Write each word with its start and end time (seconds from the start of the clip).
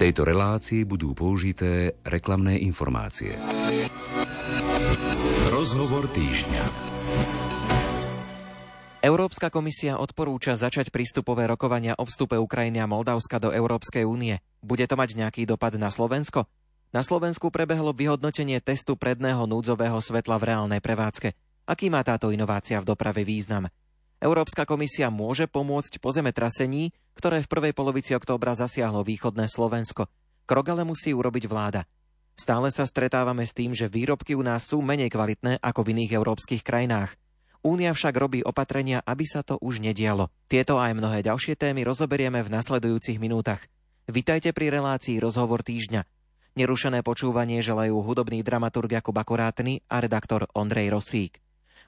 tejto 0.00 0.24
relácii 0.24 0.88
budú 0.88 1.12
použité 1.12 1.92
reklamné 2.08 2.56
informácie. 2.64 3.36
Rozhovor 5.52 6.08
týždňa. 6.08 6.64
Európska 9.04 9.52
komisia 9.52 10.00
odporúča 10.00 10.56
začať 10.56 10.88
prístupové 10.88 11.44
rokovania 11.44 11.92
o 12.00 12.08
vstupe 12.08 12.40
Ukrajiny 12.40 12.80
a 12.80 12.88
Moldavska 12.88 13.36
do 13.36 13.52
Európskej 13.52 14.08
únie. 14.08 14.40
Bude 14.64 14.88
to 14.88 14.96
mať 14.96 15.20
nejaký 15.20 15.44
dopad 15.44 15.76
na 15.76 15.92
Slovensko? 15.92 16.48
Na 16.96 17.04
Slovensku 17.04 17.52
prebehlo 17.52 17.92
vyhodnotenie 17.92 18.64
testu 18.64 18.96
predného 18.96 19.44
núdzového 19.44 20.00
svetla 20.00 20.40
v 20.40 20.46
reálnej 20.48 20.80
prevádzke. 20.80 21.36
Aký 21.68 21.92
má 21.92 22.00
táto 22.00 22.32
inovácia 22.32 22.80
v 22.80 22.88
doprave 22.88 23.20
význam? 23.28 23.68
Európska 24.20 24.68
komisia 24.68 25.08
môže 25.08 25.48
pomôcť 25.48 25.96
po 25.96 26.12
zemetrasení, 26.12 26.92
ktoré 27.16 27.40
v 27.40 27.48
prvej 27.48 27.72
polovici 27.72 28.12
októbra 28.12 28.52
zasiahlo 28.52 29.00
východné 29.00 29.48
Slovensko. 29.48 30.12
Krok 30.44 30.66
ale 30.68 30.84
musí 30.84 31.16
urobiť 31.16 31.48
vláda. 31.48 31.88
Stále 32.36 32.68
sa 32.68 32.84
stretávame 32.84 33.48
s 33.48 33.56
tým, 33.56 33.72
že 33.72 33.88
výrobky 33.88 34.36
u 34.36 34.44
nás 34.44 34.68
sú 34.68 34.84
menej 34.84 35.08
kvalitné 35.08 35.64
ako 35.64 35.80
v 35.80 35.96
iných 35.96 36.20
európskych 36.20 36.60
krajinách. 36.60 37.16
Únia 37.64 37.96
však 37.96 38.12
robí 38.16 38.40
opatrenia, 38.44 39.00
aby 39.04 39.24
sa 39.24 39.40
to 39.40 39.56
už 39.60 39.80
nedialo. 39.80 40.28
Tieto 40.48 40.76
aj 40.76 40.96
mnohé 40.96 41.24
ďalšie 41.24 41.56
témy 41.56 41.84
rozoberieme 41.88 42.44
v 42.44 42.52
nasledujúcich 42.52 43.16
minútach. 43.20 43.64
Vitajte 44.04 44.52
pri 44.52 44.68
relácii 44.68 45.16
Rozhovor 45.20 45.64
týždňa. 45.64 46.04
Nerušené 46.60 47.00
počúvanie 47.00 47.60
želajú 47.64 48.00
hudobný 48.04 48.44
dramaturg 48.44 49.00
Jakub 49.00 49.16
Akurátny 49.16 49.84
a 49.88 50.00
redaktor 50.00 50.44
Ondrej 50.52 50.92
Rosík. 50.92 51.40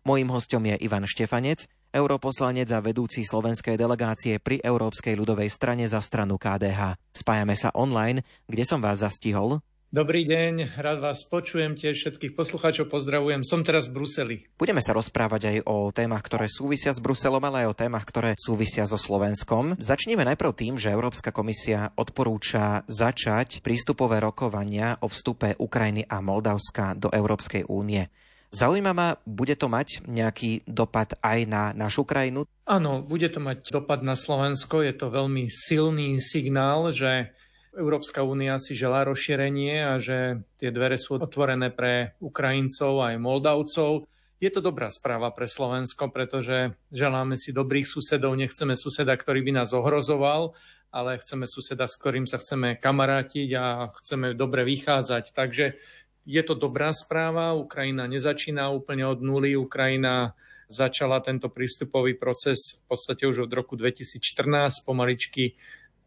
Mojím 0.05 0.33
hostom 0.33 0.65
je 0.69 0.77
Ivan 0.81 1.09
Štefanec, 1.09 1.69
europoslanec 1.93 2.73
a 2.73 2.81
vedúci 2.81 3.23
slovenskej 3.23 3.77
delegácie 3.77 4.41
pri 4.41 4.59
Európskej 4.65 5.13
ľudovej 5.13 5.53
strane 5.53 5.85
za 5.85 6.01
stranu 6.01 6.41
KDH. 6.41 6.97
Spájame 7.13 7.53
sa 7.53 7.69
online, 7.77 8.25
kde 8.49 8.65
som 8.65 8.81
vás 8.81 9.05
zastihol. 9.05 9.61
Dobrý 9.93 10.25
deň, 10.25 10.81
rád 10.81 11.05
vás 11.05 11.29
počujem, 11.29 11.77
tiež 11.77 12.01
všetkých 12.01 12.33
poslucháčov 12.33 12.89
pozdravujem. 12.89 13.45
Som 13.45 13.61
teraz 13.61 13.93
v 13.93 14.01
Bruseli. 14.01 14.37
Budeme 14.57 14.81
sa 14.81 14.97
rozprávať 14.97 15.53
aj 15.53 15.57
o 15.69 15.93
témach, 15.93 16.25
ktoré 16.25 16.49
súvisia 16.49 16.97
s 16.97 17.05
Bruselom, 17.05 17.45
ale 17.45 17.69
aj 17.69 17.77
o 17.77 17.77
témach, 17.77 18.09
ktoré 18.09 18.33
súvisia 18.41 18.89
so 18.89 18.97
Slovenskom. 18.97 19.77
Začneme 19.77 20.25
najprv 20.25 20.57
tým, 20.57 20.81
že 20.81 20.97
Európska 20.97 21.29
komisia 21.29 21.93
odporúča 21.93 22.89
začať 22.89 23.61
prístupové 23.61 24.17
rokovania 24.25 24.97
o 25.05 25.13
vstupe 25.13 25.61
Ukrajiny 25.61 26.09
a 26.09 26.25
Moldavska 26.25 26.97
do 26.97 27.13
Európskej 27.13 27.69
únie. 27.69 28.09
Zaujíma 28.53 28.93
ma, 28.93 29.17
bude 29.25 29.57
to 29.57 29.73
mať 29.73 30.05
nejaký 30.05 30.69
dopad 30.69 31.17
aj 31.25 31.49
na 31.49 31.73
našu 31.73 32.05
krajinu? 32.05 32.45
Áno, 32.69 33.01
bude 33.01 33.33
to 33.33 33.41
mať 33.41 33.73
dopad 33.73 34.05
na 34.05 34.13
Slovensko. 34.13 34.85
Je 34.85 34.93
to 34.93 35.09
veľmi 35.09 35.49
silný 35.49 36.21
signál, 36.21 36.93
že 36.93 37.33
Európska 37.73 38.21
únia 38.21 38.61
si 38.61 38.77
želá 38.77 39.09
rozšírenie 39.09 39.81
a 39.81 39.97
že 39.97 40.45
tie 40.61 40.69
dvere 40.69 41.01
sú 41.01 41.17
otvorené 41.17 41.73
pre 41.73 42.13
Ukrajincov 42.21 43.01
aj 43.01 43.17
Moldavcov. 43.17 44.05
Je 44.37 44.53
to 44.53 44.61
dobrá 44.61 44.93
správa 44.93 45.33
pre 45.33 45.49
Slovensko, 45.49 46.13
pretože 46.13 46.77
želáme 46.93 47.41
si 47.41 47.57
dobrých 47.57 47.89
susedov, 47.89 48.37
nechceme 48.37 48.77
suseda, 48.77 49.17
ktorý 49.17 49.41
by 49.49 49.65
nás 49.65 49.73
ohrozoval, 49.73 50.53
ale 50.93 51.17
chceme 51.25 51.49
suseda, 51.49 51.89
s 51.89 51.97
ktorým 51.97 52.29
sa 52.29 52.37
chceme 52.37 52.77
kamarátiť 52.77 53.49
a 53.57 53.89
chceme 53.97 54.37
dobre 54.37 54.69
vychádzať. 54.69 55.33
Takže 55.33 55.81
je 56.23 56.43
to 56.43 56.55
dobrá 56.55 56.95
správa. 56.95 57.55
Ukrajina 57.59 58.07
nezačína 58.07 58.71
úplne 58.71 59.07
od 59.07 59.21
nuly. 59.23 59.59
Ukrajina 59.59 60.39
začala 60.73 61.21
tento 61.21 61.53
prístupový 61.53 62.17
proces 62.17 62.81
v 62.81 62.97
podstate 62.97 63.29
už 63.29 63.45
od 63.45 63.53
roku 63.53 63.77
2014 63.77 64.89
pomaličky 64.89 65.59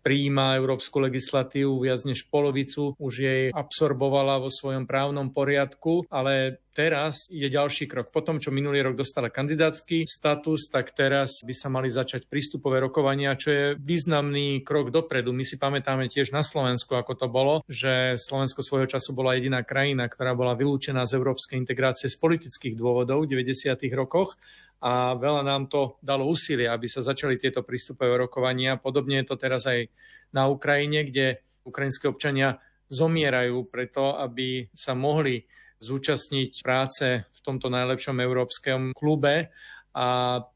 prijíma 0.05 0.61
európsku 0.61 1.01
legislatívu, 1.01 1.81
viac 1.81 2.05
než 2.05 2.29
polovicu 2.29 2.93
už 3.01 3.13
jej 3.17 3.43
absorbovala 3.49 4.37
vo 4.37 4.53
svojom 4.53 4.85
právnom 4.85 5.33
poriadku, 5.33 6.05
ale 6.13 6.61
teraz 6.77 7.25
je 7.33 7.49
ďalší 7.49 7.89
krok. 7.89 8.13
Po 8.13 8.21
tom, 8.21 8.37
čo 8.37 8.53
minulý 8.53 8.85
rok 8.85 8.99
dostala 8.99 9.33
kandidátsky 9.33 10.05
status, 10.05 10.69
tak 10.69 10.93
teraz 10.93 11.41
by 11.41 11.55
sa 11.57 11.73
mali 11.73 11.89
začať 11.89 12.29
prístupové 12.29 12.83
rokovania, 12.83 13.33
čo 13.33 13.49
je 13.49 13.65
významný 13.81 14.61
krok 14.61 14.93
dopredu. 14.93 15.33
My 15.33 15.41
si 15.41 15.57
pamätáme 15.57 16.05
tiež 16.11 16.29
na 16.35 16.45
Slovensku, 16.45 16.93
ako 16.93 17.13
to 17.17 17.27
bolo, 17.31 17.65
že 17.65 18.19
Slovensko 18.21 18.61
svojho 18.61 18.85
času 18.85 19.17
bola 19.17 19.33
jediná 19.33 19.65
krajina, 19.65 20.05
ktorá 20.05 20.37
bola 20.37 20.53
vylúčená 20.53 21.07
z 21.09 21.17
európskej 21.17 21.57
integrácie 21.57 22.11
z 22.11 22.19
politických 22.21 22.77
dôvodov 22.77 23.25
v 23.25 23.41
90. 23.41 23.73
rokoch 23.95 24.37
a 24.83 25.15
veľa 25.15 25.43
nám 25.43 25.71
to 25.71 25.97
dalo 26.03 26.27
úsilie, 26.27 26.67
aby 26.67 26.85
sa 26.85 27.01
začali 27.05 27.39
tieto 27.39 27.63
prístupové 27.63 28.15
rokovania. 28.19 28.77
Podobne 28.79 29.23
je 29.23 29.27
to 29.31 29.35
teraz 29.39 29.65
aj 29.65 29.87
na 30.35 30.51
Ukrajine, 30.51 31.07
kde 31.07 31.41
ukrajinské 31.65 32.11
občania 32.11 32.59
zomierajú 32.91 33.65
preto, 33.71 34.13
aby 34.19 34.69
sa 34.75 34.93
mohli 34.93 35.41
zúčastniť 35.81 36.51
práce 36.61 37.05
v 37.25 37.39
tomto 37.41 37.67
najlepšom 37.67 38.17
európskom 38.21 38.93
klube 38.95 39.49
a 39.95 40.07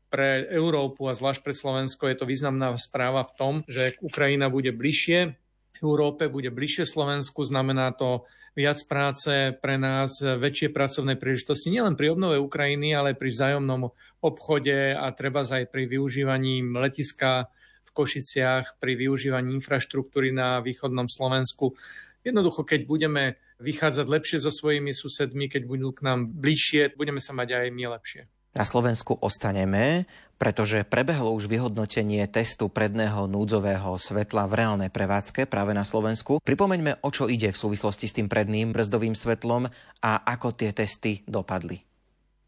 pre 0.10 0.50
Európu 0.50 1.06
a 1.06 1.14
zvlášť 1.14 1.42
pre 1.46 1.54
Slovensko 1.54 2.10
je 2.10 2.18
to 2.18 2.26
významná 2.26 2.74
správa 2.82 3.22
v 3.30 3.36
tom, 3.38 3.54
že 3.70 3.94
Ukrajina 4.02 4.50
bude 4.50 4.74
bližšie 4.74 5.38
Európe, 5.86 6.34
bude 6.34 6.50
bližšie 6.50 6.90
Slovensku, 6.90 7.46
znamená 7.46 7.94
to 7.94 8.26
viac 8.60 8.84
práce 8.92 9.56
pre 9.64 9.80
nás, 9.80 10.20
väčšie 10.20 10.76
pracovné 10.76 11.16
príležitosti, 11.16 11.72
nielen 11.72 11.96
pri 11.96 12.12
obnove 12.12 12.36
Ukrajiny, 12.44 12.92
ale 12.92 13.16
pri 13.16 13.32
vzájomnom 13.32 13.96
obchode 14.20 14.92
a 14.92 15.08
treba 15.16 15.48
aj 15.48 15.72
pri 15.72 15.88
využívaní 15.88 16.68
letiska 16.76 17.48
v 17.88 17.90
Košiciach, 17.96 18.76
pri 18.84 19.00
využívaní 19.00 19.56
infraštruktúry 19.56 20.36
na 20.36 20.60
východnom 20.60 21.08
Slovensku. 21.08 21.80
Jednoducho, 22.20 22.68
keď 22.68 22.84
budeme 22.84 23.24
vychádzať 23.64 24.06
lepšie 24.12 24.38
so 24.44 24.52
svojimi 24.52 24.92
susedmi, 24.92 25.48
keď 25.48 25.64
budú 25.64 25.96
k 25.96 26.04
nám 26.04 26.28
bližšie, 26.28 27.00
budeme 27.00 27.24
sa 27.24 27.32
mať 27.32 27.64
aj 27.64 27.68
my 27.72 27.84
lepšie. 27.96 28.28
Na 28.58 28.66
Slovensku 28.66 29.14
ostaneme, 29.22 30.10
pretože 30.40 30.88
prebehlo 30.88 31.36
už 31.36 31.46
vyhodnotenie 31.46 32.26
testu 32.32 32.72
predného 32.72 33.28
núdzového 33.30 34.00
svetla 34.00 34.48
v 34.50 34.54
reálnej 34.58 34.90
prevádzke 34.90 35.46
práve 35.46 35.76
na 35.76 35.86
Slovensku. 35.86 36.42
Pripomeňme, 36.42 37.04
o 37.06 37.10
čo 37.12 37.30
ide 37.30 37.52
v 37.54 37.62
súvislosti 37.62 38.10
s 38.10 38.16
tým 38.16 38.32
predným 38.32 38.72
brzdovým 38.74 39.14
svetlom 39.14 39.70
a 40.02 40.12
ako 40.26 40.56
tie 40.56 40.72
testy 40.74 41.22
dopadli. 41.28 41.84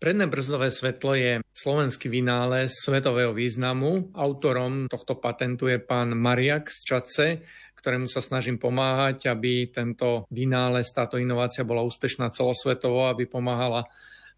Predné 0.02 0.26
brzdové 0.26 0.74
svetlo 0.74 1.14
je 1.14 1.46
slovenský 1.54 2.10
vynález 2.10 2.74
svetového 2.74 3.38
významu. 3.38 4.10
Autorom 4.18 4.90
tohto 4.90 5.22
patentu 5.22 5.70
je 5.70 5.78
pán 5.78 6.18
Mariak 6.18 6.74
z 6.74 6.80
Čace, 6.82 7.28
ktorému 7.78 8.10
sa 8.10 8.18
snažím 8.26 8.58
pomáhať, 8.58 9.30
aby 9.30 9.70
tento 9.70 10.26
vynález, 10.34 10.90
táto 10.90 11.22
inovácia 11.22 11.62
bola 11.62 11.86
úspešná 11.86 12.34
celosvetovo, 12.34 13.14
aby 13.14 13.30
pomáhala 13.30 13.86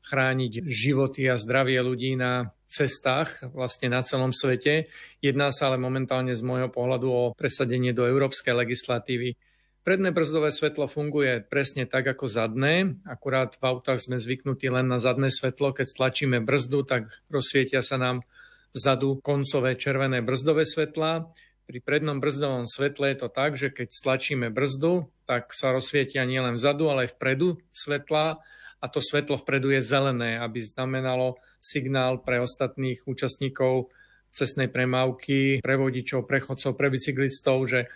chrániť 0.04 0.68
životy 0.68 1.28
a 1.32 1.40
zdravie 1.40 1.80
ľudí 1.80 2.20
na 2.20 2.52
cestách 2.74 3.46
vlastne 3.54 3.94
na 3.94 4.02
celom 4.02 4.34
svete. 4.34 4.90
Jedná 5.22 5.54
sa 5.54 5.70
ale 5.70 5.78
momentálne 5.78 6.34
z 6.34 6.42
môjho 6.42 6.74
pohľadu 6.74 7.08
o 7.08 7.24
presadenie 7.38 7.94
do 7.94 8.10
európskej 8.10 8.58
legislatívy. 8.58 9.38
Predné 9.84 10.16
brzdové 10.16 10.50
svetlo 10.50 10.88
funguje 10.88 11.44
presne 11.44 11.84
tak 11.84 12.08
ako 12.08 12.32
zadné, 12.32 13.04
akurát 13.04 13.60
v 13.60 13.64
autách 13.68 14.00
sme 14.00 14.16
zvyknutí 14.16 14.72
len 14.72 14.88
na 14.88 14.96
zadné 14.96 15.28
svetlo. 15.28 15.76
Keď 15.76 15.92
stlačíme 15.92 16.40
brzdu, 16.40 16.88
tak 16.88 17.12
rozsvietia 17.28 17.84
sa 17.84 18.00
nám 18.00 18.24
vzadu 18.72 19.20
koncové 19.20 19.76
červené 19.76 20.24
brzdové 20.24 20.64
svetla. 20.64 21.28
Pri 21.68 21.80
prednom 21.84 22.24
brzdovom 22.24 22.64
svetle 22.64 23.12
je 23.12 23.18
to 23.28 23.30
tak, 23.32 23.60
že 23.60 23.76
keď 23.76 23.92
stlačíme 23.92 24.48
brzdu, 24.56 25.12
tak 25.28 25.52
sa 25.52 25.76
rozsvietia 25.76 26.24
nielen 26.24 26.56
vzadu, 26.56 26.88
ale 26.88 27.08
aj 27.08 27.20
vpredu 27.20 27.60
svetla 27.76 28.40
a 28.84 28.92
to 28.92 29.00
svetlo 29.00 29.40
vpredu 29.40 29.72
je 29.72 29.80
zelené, 29.80 30.36
aby 30.44 30.60
znamenalo 30.60 31.40
signál 31.64 32.20
pre 32.20 32.44
ostatných 32.44 33.08
účastníkov 33.08 33.96
cestnej 34.36 34.68
premávky, 34.68 35.64
pre 35.64 35.80
vodičov, 35.80 36.28
pre 36.28 36.44
pre 36.44 36.88
bicyklistov, 36.92 37.64
že 37.72 37.88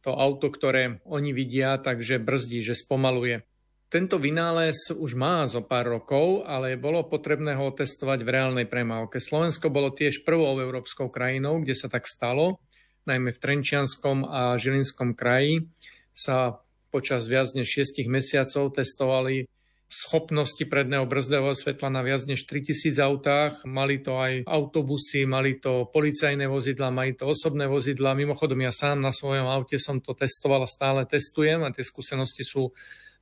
to 0.00 0.16
auto, 0.16 0.48
ktoré 0.48 1.04
oni 1.04 1.36
vidia, 1.36 1.76
takže 1.76 2.16
brzdí, 2.16 2.64
že 2.64 2.72
spomaluje. 2.72 3.44
Tento 3.90 4.22
vynález 4.22 4.94
už 4.94 5.18
má 5.18 5.44
zo 5.50 5.66
pár 5.66 5.90
rokov, 5.90 6.46
ale 6.46 6.78
bolo 6.78 7.04
potrebné 7.04 7.58
ho 7.58 7.74
testovať 7.74 8.22
v 8.22 8.32
reálnej 8.32 8.66
premávke. 8.70 9.18
Slovensko 9.18 9.68
bolo 9.68 9.92
tiež 9.92 10.22
prvou 10.22 10.56
európskou 10.56 11.10
krajinou, 11.10 11.60
kde 11.60 11.74
sa 11.74 11.90
tak 11.90 12.06
stalo, 12.06 12.62
najmä 13.04 13.34
v 13.34 13.42
Trenčianskom 13.42 14.24
a 14.24 14.54
Žilinskom 14.56 15.18
kraji 15.18 15.68
sa 16.14 16.62
počas 16.94 17.26
viac 17.26 17.50
než 17.52 17.66
6 17.66 18.06
mesiacov 18.06 18.78
testovali 18.78 19.50
schopnosti 19.90 20.62
predného 20.70 21.02
brzdového 21.02 21.50
svetla 21.50 21.90
na 21.90 22.06
viac 22.06 22.22
než 22.22 22.46
3000 22.46 22.94
autách. 23.02 23.52
Mali 23.66 23.98
to 23.98 24.14
aj 24.22 24.46
autobusy, 24.46 25.26
mali 25.26 25.58
to 25.58 25.90
policajné 25.90 26.46
vozidla, 26.46 26.94
mali 26.94 27.18
to 27.18 27.26
osobné 27.26 27.66
vozidla. 27.66 28.14
Mimochodom, 28.14 28.62
ja 28.62 28.70
sám 28.70 29.02
na 29.02 29.10
svojom 29.10 29.50
aute 29.50 29.82
som 29.82 29.98
to 29.98 30.14
testoval 30.14 30.62
a 30.62 30.70
stále 30.70 31.02
testujem 31.10 31.66
a 31.66 31.74
tie 31.74 31.82
skúsenosti 31.82 32.46
sú 32.46 32.70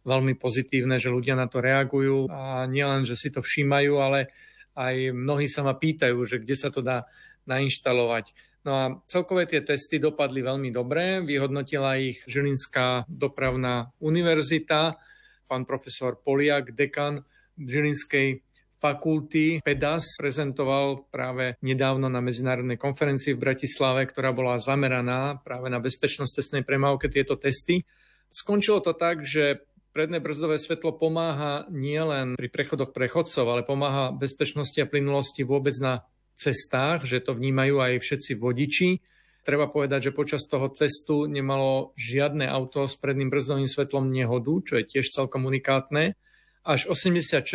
veľmi 0.04 0.36
pozitívne, 0.36 1.00
že 1.00 1.08
ľudia 1.08 1.34
na 1.34 1.48
to 1.48 1.64
reagujú 1.64 2.28
a 2.28 2.68
nielen, 2.68 3.08
že 3.08 3.16
si 3.16 3.32
to 3.32 3.40
všímajú, 3.40 3.96
ale 3.98 4.28
aj 4.76 5.10
mnohí 5.10 5.48
sa 5.50 5.64
ma 5.64 5.74
pýtajú, 5.74 6.20
že 6.28 6.38
kde 6.38 6.54
sa 6.54 6.68
to 6.68 6.84
dá 6.84 7.08
nainštalovať. 7.48 8.36
No 8.68 8.72
a 8.76 8.84
celkové 9.08 9.48
tie 9.48 9.64
testy 9.64 9.96
dopadli 9.96 10.44
veľmi 10.44 10.68
dobre, 10.68 11.24
vyhodnotila 11.24 11.96
ich 11.96 12.20
Žilinská 12.28 13.08
dopravná 13.08 13.88
univerzita, 14.04 15.00
pán 15.48 15.64
profesor 15.64 16.20
Poliak, 16.20 16.76
dekan 16.76 17.24
Žilinskej 17.56 18.44
fakulty 18.78 19.58
PEDAS 19.66 20.22
prezentoval 20.22 21.10
práve 21.10 21.58
nedávno 21.58 22.06
na 22.06 22.22
medzinárodnej 22.22 22.78
konferencii 22.78 23.34
v 23.34 23.42
Bratislave, 23.50 24.06
ktorá 24.06 24.30
bola 24.30 24.62
zameraná 24.62 25.42
práve 25.42 25.66
na 25.66 25.82
bezpečnosť 25.82 26.32
testnej 26.38 26.62
premávke 26.62 27.10
tieto 27.10 27.34
testy. 27.34 27.82
Skončilo 28.30 28.78
to 28.78 28.94
tak, 28.94 29.26
že 29.26 29.66
predné 29.90 30.22
brzdové 30.22 30.62
svetlo 30.62 30.94
pomáha 30.94 31.66
nielen 31.74 32.38
pri 32.38 32.48
prechodoch 32.54 32.94
prechodcov, 32.94 33.44
ale 33.50 33.66
pomáha 33.66 34.14
bezpečnosti 34.14 34.78
a 34.78 34.86
plynulosti 34.86 35.42
vôbec 35.42 35.74
na 35.82 36.06
cestách, 36.38 37.02
že 37.02 37.18
to 37.18 37.34
vnímajú 37.34 37.82
aj 37.82 37.98
všetci 37.98 38.38
vodiči. 38.38 39.02
Treba 39.48 39.64
povedať, 39.64 40.12
že 40.12 40.16
počas 40.16 40.44
toho 40.44 40.68
testu 40.68 41.24
nemalo 41.24 41.96
žiadne 41.96 42.44
auto 42.44 42.84
s 42.84 43.00
predným 43.00 43.32
brzdovým 43.32 43.64
svetlom 43.64 44.12
nehodu, 44.12 44.52
čo 44.60 44.76
je 44.76 44.84
tiež 44.84 45.08
celkom 45.08 45.48
unikátne. 45.48 46.20
Až 46.68 46.92
86% 46.92 47.48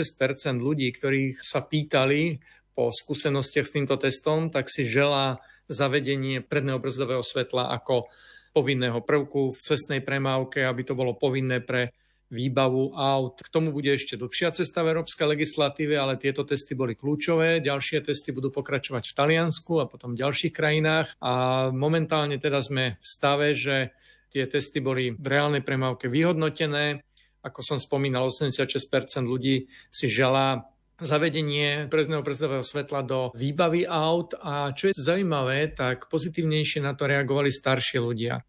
ľudí, 0.57 0.89
ktorých 0.89 1.45
sa 1.45 1.61
pýtali 1.61 2.41
po 2.73 2.89
skúsenostiach 2.89 3.69
s 3.69 3.75
týmto 3.77 4.01
testom, 4.01 4.49
tak 4.49 4.73
si 4.73 4.89
želá 4.89 5.37
zavedenie 5.69 6.41
predného 6.41 6.81
brzdového 6.81 7.21
svetla 7.21 7.69
ako 7.77 8.09
povinného 8.57 8.97
prvku 9.05 9.53
v 9.53 9.59
cestnej 9.61 10.01
premávke, 10.01 10.65
aby 10.65 10.81
to 10.81 10.97
bolo 10.97 11.13
povinné 11.13 11.61
pre 11.61 11.93
výbavu 12.33 12.97
aut. 12.97 13.45
K 13.45 13.53
tomu 13.53 13.69
bude 13.69 13.93
ešte 13.93 14.17
dlhšia 14.17 14.49
cesta 14.51 14.81
v 14.81 14.97
európskej 14.97 15.29
legislatíve, 15.37 15.93
ale 15.93 16.17
tieto 16.17 16.41
testy 16.41 16.73
boli 16.73 16.97
kľúčové. 16.97 17.61
Ďalšie 17.61 18.01
testy 18.01 18.33
budú 18.33 18.49
pokračovať 18.49 19.05
v 19.05 19.13
Taliansku 19.13 19.77
a 19.77 19.85
potom 19.85 20.17
v 20.17 20.25
ďalších 20.25 20.53
krajinách. 20.53 21.13
A 21.21 21.69
momentálne 21.69 22.41
teda 22.41 22.59
sme 22.59 22.97
v 22.97 23.05
stave, 23.05 23.53
že 23.53 23.93
tie 24.33 24.49
testy 24.49 24.81
boli 24.81 25.13
v 25.13 25.27
reálnej 25.29 25.61
premávke 25.61 26.09
vyhodnotené. 26.09 27.05
Ako 27.45 27.61
som 27.61 27.77
spomínal, 27.77 28.33
86% 28.33 28.89
ľudí 29.23 29.69
si 29.93 30.09
želá 30.09 30.73
zavedenie 31.01 31.91
predného 31.91 32.23
brzdového 32.23 32.63
svetla 32.63 33.01
do 33.03 33.19
výbavy 33.35 33.83
aut 33.83 34.37
a 34.39 34.71
čo 34.71 34.89
je 34.89 34.97
zaujímavé, 34.97 35.75
tak 35.75 36.07
pozitívnejšie 36.07 36.79
na 36.79 36.95
to 36.95 37.09
reagovali 37.09 37.51
staršie 37.51 37.99
ľudia. 37.99 38.41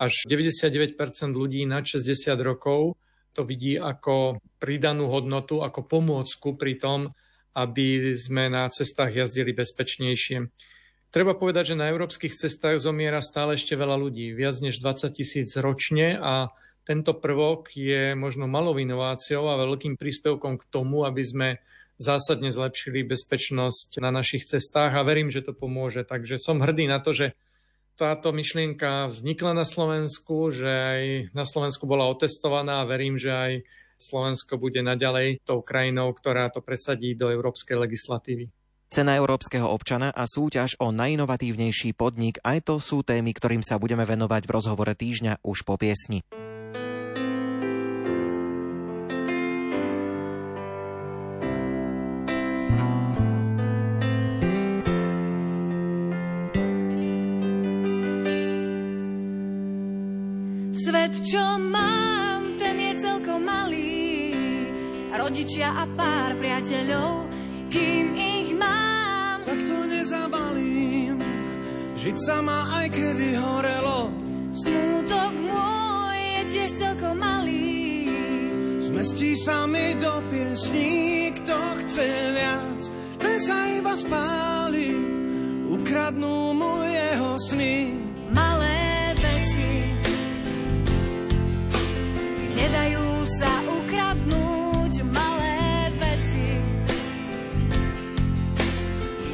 Až 0.00 0.24
99% 0.26 0.96
ľudí 1.36 1.68
nad 1.68 1.84
60 1.84 2.34
rokov 2.40 2.96
to 3.32 3.46
vidí 3.46 3.78
ako 3.78 4.38
pridanú 4.58 5.08
hodnotu, 5.08 5.62
ako 5.62 5.86
pomôcku 5.86 6.58
pri 6.58 6.76
tom, 6.78 7.00
aby 7.54 8.14
sme 8.14 8.50
na 8.50 8.66
cestách 8.70 9.14
jazdili 9.14 9.50
bezpečnejšie. 9.54 10.50
Treba 11.10 11.34
povedať, 11.34 11.74
že 11.74 11.80
na 11.80 11.90
európskych 11.90 12.38
cestách 12.38 12.78
zomiera 12.78 13.18
stále 13.18 13.58
ešte 13.58 13.74
veľa 13.74 13.98
ľudí, 13.98 14.30
viac 14.30 14.54
než 14.62 14.78
20 14.78 15.10
tisíc 15.10 15.50
ročne 15.58 16.14
a 16.14 16.54
tento 16.86 17.18
prvok 17.18 17.74
je 17.74 18.14
možno 18.14 18.46
malou 18.46 18.78
inováciou 18.78 19.50
a 19.50 19.58
veľkým 19.58 19.98
príspevkom 19.98 20.62
k 20.62 20.68
tomu, 20.70 21.02
aby 21.02 21.22
sme 21.26 21.48
zásadne 22.00 22.48
zlepšili 22.48 23.04
bezpečnosť 23.04 24.00
na 24.00 24.14
našich 24.14 24.48
cestách 24.48 24.96
a 24.96 25.04
verím, 25.04 25.28
že 25.28 25.44
to 25.44 25.52
pomôže. 25.52 26.06
Takže 26.06 26.40
som 26.40 26.62
hrdý 26.62 26.88
na 26.88 27.02
to, 27.02 27.12
že 27.12 27.36
táto 28.00 28.32
myšlienka 28.32 29.12
vznikla 29.12 29.52
na 29.52 29.68
Slovensku, 29.68 30.48
že 30.48 30.72
aj 30.72 31.02
na 31.36 31.44
Slovensku 31.44 31.84
bola 31.84 32.08
otestovaná 32.08 32.80
a 32.80 32.88
verím, 32.88 33.20
že 33.20 33.28
aj 33.28 33.52
Slovensko 34.00 34.56
bude 34.56 34.80
naďalej 34.80 35.44
tou 35.44 35.60
krajinou, 35.60 36.08
ktorá 36.16 36.48
to 36.48 36.64
presadí 36.64 37.12
do 37.12 37.28
európskej 37.28 37.76
legislatívy. 37.76 38.48
Cena 38.90 39.14
európskeho 39.20 39.68
občana 39.68 40.10
a 40.10 40.24
súťaž 40.26 40.80
o 40.80 40.90
najinovatívnejší 40.90 41.94
podnik, 41.94 42.40
aj 42.42 42.66
to 42.66 42.82
sú 42.82 43.04
témy, 43.04 43.36
ktorým 43.36 43.62
sa 43.62 43.78
budeme 43.78 44.02
venovať 44.08 44.48
v 44.48 44.54
rozhovore 44.56 44.94
týždňa 44.96 45.44
už 45.44 45.62
po 45.62 45.76
piesni. 45.76 46.24
Čo 61.30 61.62
mám, 61.62 62.58
ten 62.58 62.74
je 62.74 62.92
celkom 63.06 63.46
malý. 63.46 64.34
Rodičia 65.14 65.78
a 65.78 65.86
pár 65.94 66.34
priateľov, 66.34 67.30
kým 67.70 68.18
ich 68.18 68.50
mám. 68.58 69.46
Tak 69.46 69.62
to 69.62 69.78
nezabalím, 69.86 71.22
žiť 71.94 72.16
sama 72.18 72.82
aj 72.82 72.86
keby 72.90 73.38
horelo. 73.38 74.10
Smútok 74.50 75.34
môj 75.46 76.18
je 76.18 76.42
tiež 76.50 76.70
celkom 76.74 77.14
malý. 77.22 78.10
Zmestí 78.82 79.38
sa 79.38 79.70
mi 79.70 79.94
do 80.02 80.18
piesní, 80.34 81.30
kto 81.38 81.58
chce 81.86 82.10
viac, 82.34 82.80
ten 83.22 83.38
sa 83.38 83.58
iba 83.78 83.94
spáli. 83.94 84.98
Ukradnú 85.70 86.58
mu 86.58 86.82
jeho 86.82 87.38
sny. 87.38 87.94
Malé 88.34 88.79
nedajú 92.60 93.24
sa 93.24 93.48
ukradnúť 93.72 95.00
malé 95.08 95.88
veci. 95.96 96.48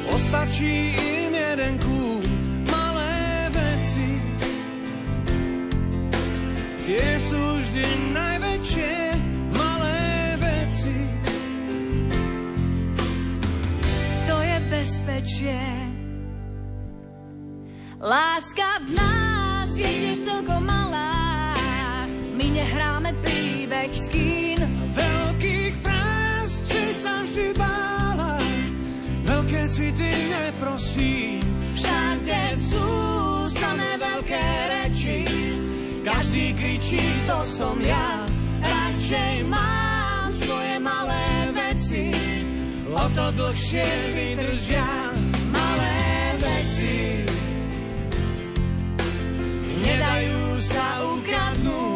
Ostačí 0.07 0.95
im 0.95 1.31
jeden 1.35 1.75
kút, 1.83 2.23
malé 2.71 3.51
veci. 3.51 4.09
Tie 6.87 7.07
sú 7.19 7.43
vždy 7.59 7.85
najväčšie, 8.15 8.95
malé 9.51 9.99
veci. 10.39 10.97
To 14.31 14.35
je 14.39 14.57
bezpečie. 14.71 15.59
Láska 17.99 18.87
v 18.87 18.89
nás 18.95 19.69
je 19.75 19.89
tiež 19.89 20.17
celkom 20.23 20.63
malá 20.63 21.16
my 22.57 22.65
nehráme 22.65 23.13
príbeh 23.21 23.93
z 23.93 24.05
kín. 24.09 24.59
Veľkých 24.97 25.73
fráz, 25.77 26.57
či 26.65 26.81
sa 26.97 27.21
vždy 27.21 27.53
bála, 27.53 28.41
veľké 29.29 29.61
city 29.69 30.09
neprosí. 30.33 31.37
Všade 31.77 32.57
sú 32.57 32.89
samé 33.53 34.01
veľké 34.01 34.45
reči, 34.73 35.21
každý 36.01 36.57
kričí, 36.57 37.05
to 37.29 37.37
som 37.45 37.77
ja. 37.77 38.25
Radšej 38.65 39.45
mám 39.45 40.33
svoje 40.33 40.81
malé 40.81 41.53
veci, 41.53 42.09
o 42.89 43.05
to 43.13 43.25
dlhšie 43.37 43.85
vydržia 44.17 44.89
malé 45.53 45.93
veci. 46.41 47.21
Nedajú 49.77 50.57
sa 50.57 51.05
ukradnúť 51.05 51.86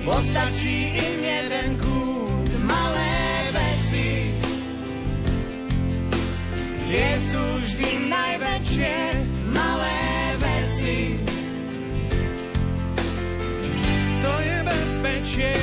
Postačí 0.00 0.96
im 0.96 1.20
jeden 1.20 1.70
kút, 1.76 2.50
malé 2.64 3.52
veci. 3.52 4.32
Tie 6.88 7.10
sú 7.20 7.44
vždy 7.60 8.08
najväčšie, 8.08 8.96
malé 9.52 10.00
veci. 10.40 10.98
To 14.24 14.32
je 14.40 14.56
bezpečie, 14.64 15.54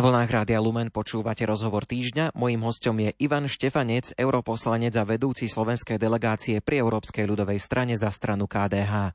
Na 0.00 0.08
vlnách 0.08 0.32
Rádia 0.32 0.64
Lumen 0.64 0.88
počúvate 0.88 1.44
rozhovor 1.44 1.84
týždňa. 1.84 2.32
Mojím 2.32 2.64
hostom 2.64 2.96
je 3.04 3.12
Ivan 3.20 3.44
Štefanec, 3.44 4.16
europoslanec 4.16 4.96
a 4.96 5.04
vedúci 5.04 5.44
slovenskej 5.44 6.00
delegácie 6.00 6.64
pri 6.64 6.80
Európskej 6.80 7.28
ľudovej 7.28 7.60
strane 7.60 8.00
za 8.00 8.08
stranu 8.08 8.48
KDH. 8.48 9.12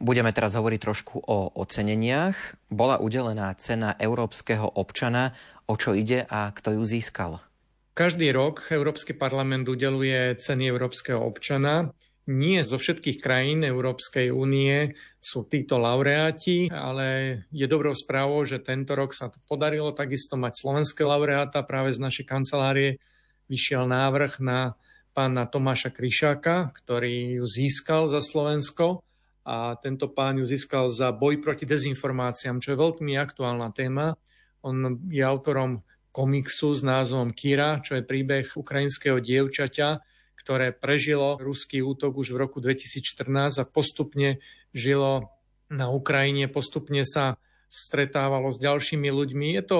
Budeme 0.00 0.32
teraz 0.32 0.56
hovoriť 0.56 0.80
trošku 0.80 1.20
o 1.20 1.60
oceneniach. 1.60 2.32
Bola 2.72 2.96
udelená 2.96 3.52
cena 3.60 3.92
európskeho 4.00 4.80
občana. 4.80 5.36
O 5.68 5.76
čo 5.76 5.92
ide 5.92 6.24
a 6.24 6.48
kto 6.48 6.80
ju 6.80 6.88
získal? 6.88 7.44
Každý 7.92 8.32
rok 8.32 8.72
Európsky 8.72 9.12
parlament 9.12 9.68
udeluje 9.68 10.32
ceny 10.40 10.64
európskeho 10.64 11.20
občana. 11.20 11.92
Nie 12.26 12.66
zo 12.66 12.74
všetkých 12.74 13.22
krajín 13.22 13.62
Európskej 13.62 14.34
únie 14.34 14.98
sú 15.22 15.46
títo 15.46 15.78
laureáti, 15.78 16.66
ale 16.74 17.38
je 17.54 17.70
dobrou 17.70 17.94
správou, 17.94 18.42
že 18.42 18.58
tento 18.58 18.98
rok 18.98 19.14
sa 19.14 19.30
podarilo 19.46 19.94
takisto 19.94 20.34
mať 20.34 20.58
slovenské 20.58 21.06
laureáta. 21.06 21.62
Práve 21.62 21.94
z 21.94 22.02
našej 22.02 22.26
kancelárie 22.26 22.98
vyšiel 23.46 23.86
návrh 23.86 24.42
na 24.42 24.74
pána 25.14 25.46
Tomáša 25.46 25.94
Kryšáka, 25.94 26.74
ktorý 26.74 27.38
ju 27.38 27.46
získal 27.46 28.10
za 28.10 28.18
Slovensko 28.18 29.06
a 29.46 29.78
tento 29.78 30.10
pán 30.10 30.42
ju 30.42 30.46
získal 30.50 30.90
za 30.90 31.14
boj 31.14 31.38
proti 31.38 31.62
dezinformáciám, 31.62 32.58
čo 32.58 32.74
je 32.74 32.82
veľmi 32.82 33.14
aktuálna 33.14 33.70
téma. 33.70 34.18
On 34.66 34.74
je 35.06 35.22
autorom 35.22 35.86
komiksu 36.10 36.74
s 36.74 36.82
názvom 36.82 37.30
Kira, 37.30 37.78
čo 37.86 37.94
je 37.94 38.02
príbeh 38.02 38.58
ukrajinského 38.58 39.22
dievčaťa, 39.22 40.02
ktoré 40.46 40.70
prežilo 40.70 41.42
ruský 41.42 41.82
útok 41.82 42.22
už 42.22 42.30
v 42.30 42.38
roku 42.38 42.62
2014 42.62 43.58
a 43.58 43.66
postupne 43.66 44.38
žilo 44.70 45.34
na 45.66 45.90
Ukrajine, 45.90 46.46
postupne 46.46 47.02
sa 47.02 47.34
stretávalo 47.66 48.54
s 48.54 48.62
ďalšími 48.62 49.10
ľuďmi. 49.10 49.58
Je 49.58 49.62
to 49.66 49.78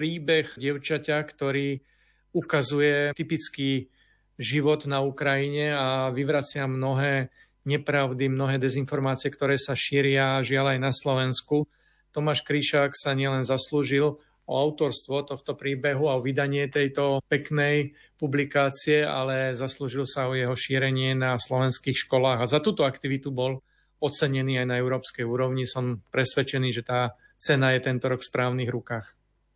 príbeh 0.00 0.48
dievčaťa, 0.56 1.20
ktorý 1.28 1.84
ukazuje 2.32 3.12
typický 3.12 3.92
život 4.40 4.88
na 4.88 5.04
Ukrajine 5.04 5.76
a 5.76 6.08
vyvracia 6.08 6.64
mnohé 6.64 7.28
nepravdy, 7.68 8.32
mnohé 8.32 8.56
dezinformácie, 8.56 9.28
ktoré 9.28 9.60
sa 9.60 9.76
šíria 9.76 10.40
žiaľ 10.40 10.72
aj 10.72 10.78
na 10.88 10.92
Slovensku. 10.96 11.68
Tomáš 12.16 12.48
Kryšák 12.48 12.96
sa 12.96 13.12
nielen 13.12 13.44
zaslúžil 13.44 14.16
o 14.48 14.54
autorstvo 14.56 15.28
tohto 15.28 15.52
príbehu 15.52 16.08
a 16.08 16.16
o 16.16 16.24
vydanie 16.24 16.72
tejto 16.72 17.20
peknej 17.28 17.92
publikácie, 18.16 19.04
ale 19.04 19.52
zaslúžil 19.52 20.08
sa 20.08 20.26
o 20.26 20.32
jeho 20.32 20.56
šírenie 20.56 21.12
na 21.12 21.36
slovenských 21.36 22.08
školách 22.08 22.40
a 22.42 22.50
za 22.50 22.64
túto 22.64 22.88
aktivitu 22.88 23.28
bol 23.28 23.60
ocenený 24.00 24.64
aj 24.64 24.66
na 24.72 24.76
európskej 24.80 25.28
úrovni. 25.28 25.68
Som 25.68 26.00
presvedčený, 26.08 26.68
že 26.72 26.82
tá 26.82 27.12
cena 27.36 27.76
je 27.76 27.84
tento 27.84 28.08
rok 28.08 28.24
v 28.24 28.30
správnych 28.32 28.72
rukách. 28.72 29.06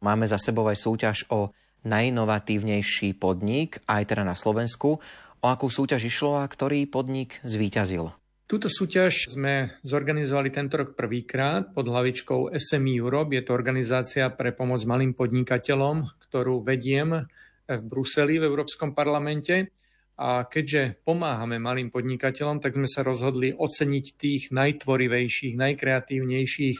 Máme 0.04 0.28
za 0.28 0.36
sebou 0.36 0.68
aj 0.68 0.76
súťaž 0.76 1.24
o 1.32 1.56
najinovatívnejší 1.88 3.16
podnik, 3.16 3.80
aj 3.88 4.12
teda 4.12 4.22
na 4.28 4.36
Slovensku. 4.36 5.00
O 5.42 5.46
akú 5.50 5.66
súťaž 5.66 6.06
išlo 6.06 6.38
a 6.38 6.46
ktorý 6.46 6.86
podnik 6.86 7.42
zvíťazil? 7.42 8.21
Túto 8.44 8.68
súťaž 8.68 9.32
sme 9.32 9.80
zorganizovali 9.80 10.52
tento 10.52 10.76
rok 10.76 10.92
prvýkrát 10.92 11.72
pod 11.72 11.88
hlavičkou 11.88 12.52
SME 12.52 13.00
Europe. 13.00 13.32
Je 13.32 13.42
to 13.46 13.56
organizácia 13.56 14.28
pre 14.28 14.52
pomoc 14.52 14.84
malým 14.84 15.16
podnikateľom, 15.16 16.20
ktorú 16.28 16.60
vediem 16.60 17.24
v 17.64 17.82
Bruseli 17.82 18.36
v 18.36 18.46
Európskom 18.52 18.92
parlamente. 18.92 19.72
A 20.20 20.44
keďže 20.44 21.00
pomáhame 21.02 21.56
malým 21.56 21.88
podnikateľom, 21.88 22.60
tak 22.60 22.76
sme 22.76 22.86
sa 22.86 23.00
rozhodli 23.00 23.56
oceniť 23.56 24.04
tých 24.20 24.42
najtvorivejších, 24.52 25.56
najkreatívnejších. 25.56 26.78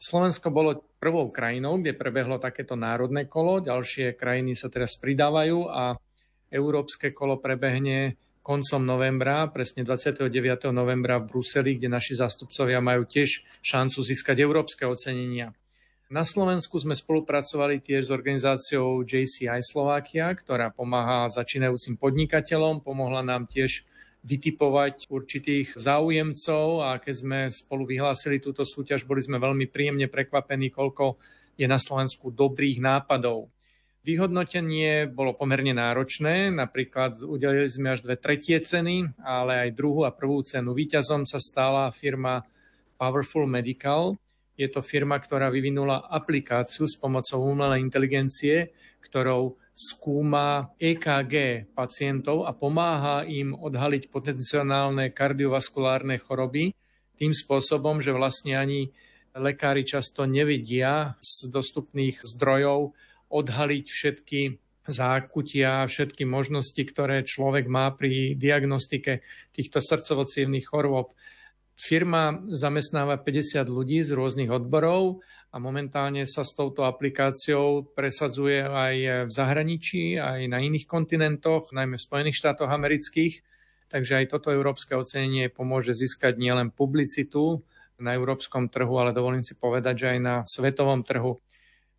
Slovensko 0.00 0.48
bolo 0.50 0.96
prvou 0.96 1.28
krajinou, 1.28 1.78
kde 1.78 1.94
prebehlo 1.94 2.40
takéto 2.40 2.74
národné 2.74 3.28
kolo. 3.28 3.60
Ďalšie 3.60 4.16
krajiny 4.16 4.56
sa 4.56 4.72
teraz 4.72 4.96
pridávajú 4.98 5.68
a 5.68 5.94
európske 6.48 7.12
kolo 7.12 7.38
prebehne 7.38 8.16
koncom 8.42 8.82
novembra, 8.82 9.46
presne 9.48 9.86
29. 9.86 10.26
novembra 10.74 11.22
v 11.22 11.30
Bruseli, 11.30 11.78
kde 11.78 11.86
naši 11.86 12.18
zástupcovia 12.18 12.82
majú 12.82 13.06
tiež 13.06 13.46
šancu 13.62 14.02
získať 14.02 14.42
európske 14.42 14.82
ocenenia. 14.82 15.54
Na 16.12 16.28
Slovensku 16.28 16.76
sme 16.76 16.92
spolupracovali 16.92 17.80
tiež 17.80 18.10
s 18.10 18.12
organizáciou 18.12 19.00
JCI 19.00 19.64
Slovakia, 19.64 20.28
ktorá 20.36 20.68
pomáha 20.68 21.24
začínajúcim 21.32 21.96
podnikateľom, 21.96 22.84
pomohla 22.84 23.24
nám 23.24 23.48
tiež 23.48 23.88
vytipovať 24.20 25.08
určitých 25.08 25.72
záujemcov 25.72 26.84
a 26.84 27.00
keď 27.00 27.14
sme 27.16 27.38
spolu 27.48 27.88
vyhlásili 27.88 28.38
túto 28.44 28.62
súťaž, 28.62 29.08
boli 29.08 29.24
sme 29.24 29.40
veľmi 29.40 29.66
príjemne 29.72 30.06
prekvapení, 30.06 30.68
koľko 30.68 31.16
je 31.56 31.64
na 31.64 31.80
Slovensku 31.80 32.28
dobrých 32.28 32.78
nápadov. 32.78 33.50
Vyhodnotenie 34.02 35.06
bolo 35.06 35.30
pomerne 35.30 35.70
náročné, 35.78 36.50
napríklad 36.50 37.22
udelili 37.22 37.70
sme 37.70 37.94
až 37.94 38.02
dve 38.02 38.18
tretie 38.18 38.58
ceny, 38.58 39.14
ale 39.22 39.70
aj 39.70 39.78
druhú 39.78 40.02
a 40.02 40.10
prvú 40.10 40.42
cenu. 40.42 40.74
Výťazom 40.74 41.22
sa 41.22 41.38
stala 41.38 41.86
firma 41.94 42.42
Powerful 42.98 43.46
Medical. 43.46 44.18
Je 44.58 44.66
to 44.66 44.82
firma, 44.82 45.22
ktorá 45.22 45.54
vyvinula 45.54 46.02
aplikáciu 46.10 46.90
s 46.90 46.98
pomocou 46.98 47.46
umelej 47.46 47.78
inteligencie, 47.78 48.74
ktorou 49.06 49.54
skúma 49.70 50.74
EKG 50.82 51.70
pacientov 51.70 52.50
a 52.50 52.58
pomáha 52.58 53.22
im 53.22 53.54
odhaliť 53.54 54.10
potenciálne 54.10 55.14
kardiovaskulárne 55.14 56.18
choroby 56.18 56.74
tým 57.22 57.30
spôsobom, 57.30 58.02
že 58.02 58.10
vlastne 58.10 58.58
ani 58.58 58.90
lekári 59.30 59.86
často 59.86 60.26
nevidia 60.26 61.14
z 61.22 61.54
dostupných 61.54 62.26
zdrojov, 62.26 62.98
odhaliť 63.32 63.86
všetky 63.88 64.40
zákutia, 64.86 65.86
všetky 65.86 66.26
možnosti, 66.26 66.78
ktoré 66.78 67.22
človek 67.24 67.70
má 67.70 67.88
pri 67.94 68.34
diagnostike 68.34 69.22
týchto 69.54 69.78
srdcovo 69.78 70.26
chorôb. 70.66 71.14
Firma 71.72 72.44
zamestnáva 72.52 73.16
50 73.16 73.66
ľudí 73.66 74.04
z 74.04 74.12
rôznych 74.12 74.52
odborov 74.52 75.24
a 75.50 75.56
momentálne 75.56 76.28
sa 76.28 76.44
s 76.44 76.52
touto 76.52 76.84
aplikáciou 76.84 77.94
presadzuje 77.96 78.60
aj 78.60 79.26
v 79.26 79.30
zahraničí, 79.32 80.20
aj 80.20 80.52
na 80.52 80.60
iných 80.60 80.84
kontinentoch, 80.84 81.72
najmä 81.72 81.96
v 81.96 82.06
Spojených 82.06 82.38
štátoch 82.38 82.68
amerických. 82.68 83.40
Takže 83.88 84.24
aj 84.24 84.32
toto 84.32 84.48
európske 84.48 84.96
ocenenie 84.96 85.52
pomôže 85.52 85.92
získať 85.92 86.40
nielen 86.40 86.72
publicitu 86.72 87.60
na 88.00 88.16
európskom 88.16 88.72
trhu, 88.72 88.96
ale 88.96 89.12
dovolím 89.12 89.44
si 89.44 89.54
povedať, 89.54 89.94
že 89.94 90.06
aj 90.16 90.20
na 90.20 90.34
svetovom 90.48 91.04
trhu. 91.04 91.38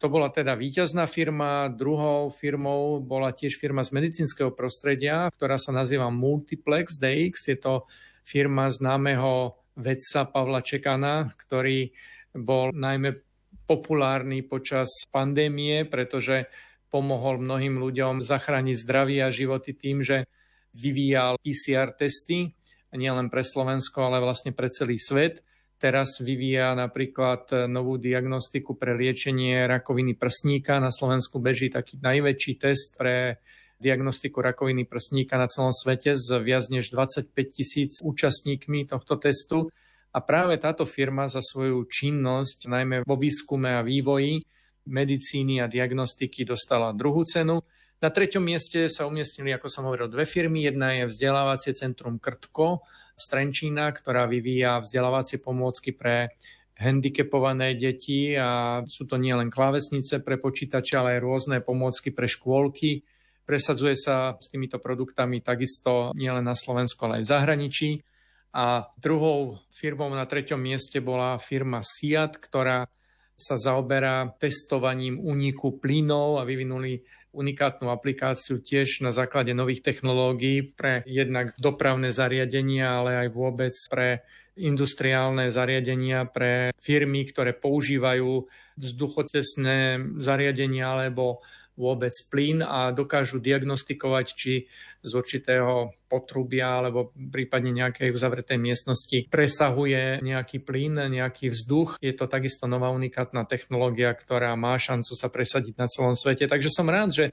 To 0.03 0.11
bola 0.11 0.27
teda 0.27 0.51
víťazná 0.59 1.07
firma. 1.07 1.71
Druhou 1.71 2.27
firmou 2.27 2.99
bola 2.99 3.31
tiež 3.31 3.55
firma 3.55 3.87
z 3.87 3.95
medicínskeho 3.95 4.51
prostredia, 4.51 5.31
ktorá 5.31 5.55
sa 5.55 5.71
nazýva 5.71 6.11
Multiplex 6.11 6.99
DX. 6.99 7.47
Je 7.47 7.55
to 7.55 7.87
firma 8.27 8.67
známeho 8.67 9.55
vedca 9.79 10.27
Pavla 10.27 10.59
Čekana, 10.59 11.31
ktorý 11.39 11.95
bol 12.35 12.75
najmä 12.75 13.15
populárny 13.63 14.43
počas 14.43 14.91
pandémie, 15.07 15.87
pretože 15.87 16.51
pomohol 16.91 17.39
mnohým 17.39 17.79
ľuďom 17.79 18.19
zachrániť 18.19 18.75
zdravie 18.83 19.23
a 19.23 19.31
životy 19.31 19.71
tým, 19.71 20.03
že 20.03 20.27
vyvíjal 20.75 21.39
PCR 21.39 21.95
testy, 21.95 22.51
nielen 22.91 23.31
pre 23.31 23.39
Slovensko, 23.39 24.11
ale 24.11 24.19
vlastne 24.19 24.51
pre 24.51 24.67
celý 24.67 24.99
svet 24.99 25.47
teraz 25.79 26.19
vyvíja 26.21 26.75
napríklad 26.75 27.67
novú 27.69 28.01
diagnostiku 28.01 28.75
pre 28.77 28.93
liečenie 28.97 29.67
rakoviny 29.67 30.17
prsníka. 30.17 30.81
Na 30.81 30.91
Slovensku 30.93 31.37
beží 31.39 31.69
taký 31.69 31.99
najväčší 32.01 32.53
test 32.59 32.97
pre 32.97 33.41
diagnostiku 33.83 34.39
rakoviny 34.39 34.87
prsníka 34.87 35.35
na 35.35 35.51
celom 35.51 35.75
svete 35.75 36.15
s 36.15 36.31
viac 36.39 36.71
než 36.71 36.87
25 36.95 37.35
tisíc 37.51 37.99
účastníkmi 37.99 38.87
tohto 38.87 39.19
testu. 39.19 39.67
A 40.13 40.21
práve 40.21 40.55
táto 40.61 40.85
firma 40.85 41.25
za 41.27 41.41
svoju 41.41 41.89
činnosť, 41.89 42.69
najmä 42.69 43.03
vo 43.03 43.17
výskume 43.17 43.75
a 43.75 43.81
vývoji 43.81 44.45
medicíny 44.85 45.59
a 45.59 45.67
diagnostiky, 45.67 46.45
dostala 46.47 46.93
druhú 46.95 47.25
cenu. 47.25 47.65
Na 48.03 48.11
treťom 48.11 48.43
mieste 48.43 48.91
sa 48.91 49.07
umiestnili, 49.07 49.55
ako 49.55 49.67
som 49.71 49.87
hovoril, 49.87 50.11
dve 50.11 50.27
firmy. 50.27 50.67
Jedna 50.67 50.91
je 51.01 51.09
vzdelávacie 51.09 51.71
centrum 51.73 52.19
Krtko, 52.19 52.83
z 53.13 53.23
Trenčína, 53.29 53.93
ktorá 53.93 54.25
vyvíja 54.25 54.81
vzdelávacie 54.81 55.37
pomôcky 55.39 55.93
pre 55.93 56.33
handicapované 56.73 57.77
deti 57.77 58.33
a 58.33 58.81
sú 58.89 59.05
to 59.05 59.21
nielen 59.21 59.53
klávesnice 59.53 60.25
pre 60.25 60.41
počítače, 60.41 60.97
ale 60.97 61.17
aj 61.17 61.21
rôzne 61.21 61.57
pomôcky 61.61 62.09
pre 62.09 62.25
škôlky. 62.25 63.05
Presadzuje 63.45 63.93
sa 63.93 64.33
s 64.39 64.49
týmito 64.49 64.81
produktami 64.81 65.43
takisto 65.43 66.15
nielen 66.17 66.47
na 66.47 66.57
Slovensku, 66.57 67.05
ale 67.05 67.21
aj 67.21 67.23
v 67.23 67.31
zahraničí. 67.31 67.89
A 68.53 68.85
druhou 68.97 69.57
firmou 69.73 70.09
na 70.13 70.25
treťom 70.29 70.61
mieste 70.61 71.01
bola 71.01 71.41
firma 71.41 71.81
Siat, 71.81 72.37
ktorá 72.37 72.85
sa 73.33 73.57
zaoberá 73.57 74.29
testovaním 74.37 75.17
úniku 75.17 75.81
plynov 75.81 76.37
a 76.37 76.45
vyvinuli 76.45 77.01
unikátnu 77.33 77.89
aplikáciu 77.89 78.61
tiež 78.61 79.01
na 79.01 79.09
základe 79.09 79.51
nových 79.57 79.81
technológií 79.81 80.61
pre 80.73 81.01
jednak 81.09 81.57
dopravné 81.57 82.13
zariadenia, 82.13 83.01
ale 83.01 83.11
aj 83.25 83.29
vôbec 83.33 83.73
pre 83.89 84.21
industriálne 84.53 85.49
zariadenia 85.49 86.29
pre 86.29 86.69
firmy, 86.77 87.25
ktoré 87.25 87.57
používajú 87.57 88.45
vzduchotesné 88.77 89.97
zariadenia 90.21 90.93
alebo 90.93 91.41
vôbec 91.73 92.13
plyn 92.29 92.61
a 92.61 92.93
dokážu 92.93 93.41
diagnostikovať, 93.41 94.25
či 94.33 94.53
z 95.03 95.11
určitého 95.11 95.91
potrubia 96.07 96.79
alebo 96.79 97.11
prípadne 97.11 97.75
nejakej 97.75 98.15
uzavretej 98.15 98.55
miestnosti 98.55 99.27
presahuje 99.27 100.23
nejaký 100.23 100.63
plyn, 100.63 101.11
nejaký 101.11 101.51
vzduch. 101.51 101.99
Je 101.99 102.15
to 102.15 102.31
takisto 102.31 102.71
nová 102.71 102.87
unikátna 102.93 103.43
technológia, 103.43 104.15
ktorá 104.15 104.55
má 104.55 104.79
šancu 104.79 105.11
sa 105.11 105.27
presadiť 105.27 105.75
na 105.75 105.91
celom 105.91 106.15
svete. 106.15 106.47
Takže 106.47 106.71
som 106.71 106.87
rád, 106.87 107.11
že 107.11 107.25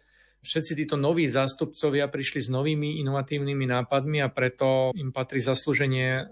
všetci 0.43 0.73
títo 0.83 0.97
noví 0.99 1.31
zástupcovia 1.31 2.11
prišli 2.11 2.41
s 2.43 2.49
novými 2.51 2.99
inovatívnymi 3.07 3.67
nápadmi 3.71 4.19
a 4.25 4.33
preto 4.33 4.91
im 4.97 5.15
patrí 5.15 5.39
zaslúženie 5.39 6.27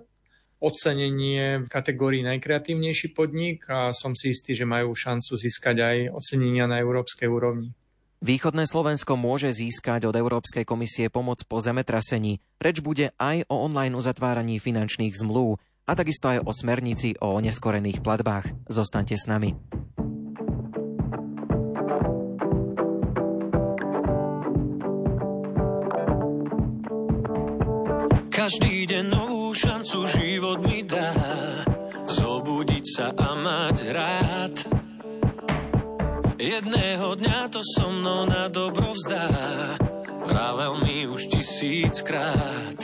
ocenenie 0.59 1.63
v 1.63 1.69
kategórii 1.71 2.27
najkreatívnejší 2.27 3.15
podnik 3.15 3.63
a 3.71 3.95
som 3.95 4.19
si 4.19 4.35
istý, 4.35 4.59
že 4.59 4.67
majú 4.67 4.91
šancu 4.91 5.39
získať 5.39 5.77
aj 5.79 5.97
ocenenia 6.19 6.67
na 6.67 6.83
európskej 6.83 7.31
úrovni. 7.31 7.71
Východné 8.19 8.67
Slovensko 8.67 9.15
môže 9.15 9.55
získať 9.55 10.11
od 10.11 10.15
Európskej 10.19 10.67
komisie 10.67 11.07
pomoc 11.07 11.39
po 11.47 11.63
zemetrasení. 11.63 12.43
Reč 12.59 12.83
bude 12.83 13.15
aj 13.15 13.47
o 13.47 13.63
online 13.63 13.95
uzatváraní 13.95 14.59
finančných 14.59 15.15
zmluv 15.15 15.63
a 15.87 15.95
takisto 15.95 16.27
aj 16.27 16.43
o 16.43 16.51
smernici 16.51 17.15
o 17.23 17.39
neskorených 17.39 18.03
platbách. 18.03 18.51
Zostaňte 18.67 19.15
s 19.15 19.31
nami. 19.31 19.55
Každý 28.35 28.75
deň 28.91 29.05
novú 29.15 29.55
šancu 29.55 29.99
život 30.11 30.59
mi 30.67 30.83
dá 30.83 31.15
Zobudiť 32.09 32.85
sa 32.99 33.15
a 33.15 33.31
mať 33.39 33.77
rád 33.95 34.68
Jedného 36.59 37.15
dňa 37.15 37.55
to 37.55 37.63
so 37.63 37.87
mnou 37.87 38.27
na 38.27 38.51
dobro 38.51 38.91
vzdá. 38.91 39.31
Vravel 40.27 40.83
mi 40.83 41.07
už 41.07 41.31
tisíckrát. 41.31 42.83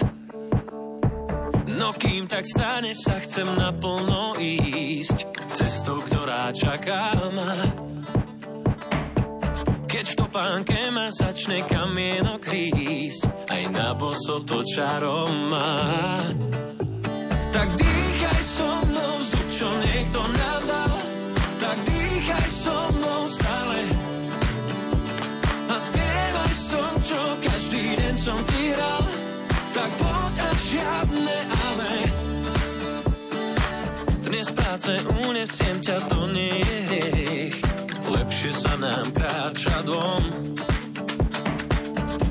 No 1.75 1.91
kým 1.99 2.31
tak 2.31 2.47
stane 2.47 2.95
sa 2.95 3.19
chcem 3.19 3.51
naplno 3.51 4.39
ísť. 4.39 5.27
Cestou, 5.59 6.07
ktorá 6.07 6.55
čaká 6.55 7.19
ma. 7.35 7.55
Keď 9.91 10.07
v 10.07 10.19
topánke 10.23 10.79
ma 10.95 11.11
začne 11.11 11.67
kamienok 11.67 12.47
rísť, 12.47 13.27
aj 13.51 13.63
na 13.75 13.91
boso 13.99 14.39
to 14.47 14.63
čarom 14.63 15.51
má. 15.51 16.23
Tak 17.51 17.75
dýchaj 17.75 18.39
so 18.39 18.71
mnou 18.87 19.13
vzduch, 19.19 19.49
čo 19.51 19.67
niekto 19.83 20.21
tak 20.31 20.94
tak 29.85 29.93
poď 30.01 30.37
a 30.41 30.51
žiadne 30.57 31.39
ale. 31.69 31.93
Dnes 34.25 34.49
práce 34.57 34.93
unesiem 35.29 35.77
ťa, 35.85 36.09
to 36.09 36.21
nie 36.33 36.57
je 36.57 36.79
hriech 36.89 37.57
lepšie 38.09 38.53
sa 38.57 38.75
nám 38.81 39.13
kráča 39.13 39.85
dvom. 39.85 40.25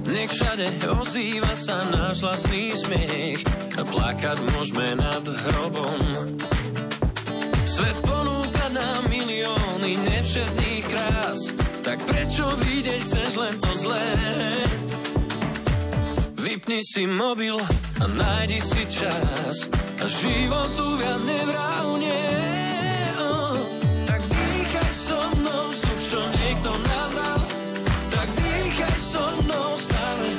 Nech 0.10 0.30
všade 0.30 0.68
ozýva 0.98 1.54
sa 1.54 1.82
náš 1.90 2.26
vlastný 2.26 2.74
smiech 2.74 3.42
a 3.78 3.82
plakať 3.86 4.38
môžeme 4.54 4.98
nad 4.98 5.22
hrobom. 5.26 6.02
Svet 7.66 7.98
ponúka 8.06 8.66
nám 8.74 9.10
milióny 9.10 9.98
nevšetných 10.06 10.86
krás, 10.86 11.40
tak 11.82 11.98
prečo 12.06 12.46
vidieť 12.62 13.02
chceš 13.02 13.32
len 13.38 13.56
to 13.58 13.72
zlé? 13.74 14.06
Vypni 16.44 16.84
si 16.84 17.08
mobil 17.08 17.56
a 18.04 18.06
nájdi 18.06 18.60
si 18.60 18.84
čas 18.92 19.72
a 20.00 20.06
životu 20.06 21.00
viac 21.00 21.24
nevrávne. 21.24 22.44
čo 26.14 26.22
niekto 26.22 26.70
nám 26.70 27.10
dal, 27.18 27.42
tak 28.14 28.28
dýchaj 28.38 28.98
so 29.02 29.26
mnou 29.42 29.70
stále. 29.74 30.30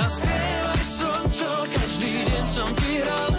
A 0.00 0.04
spievaj 0.08 0.80
som, 0.80 1.20
čo 1.28 1.50
každý 1.68 2.24
deň 2.24 2.44
som 2.48 2.72
ti 2.80 3.04
hral, 3.04 3.31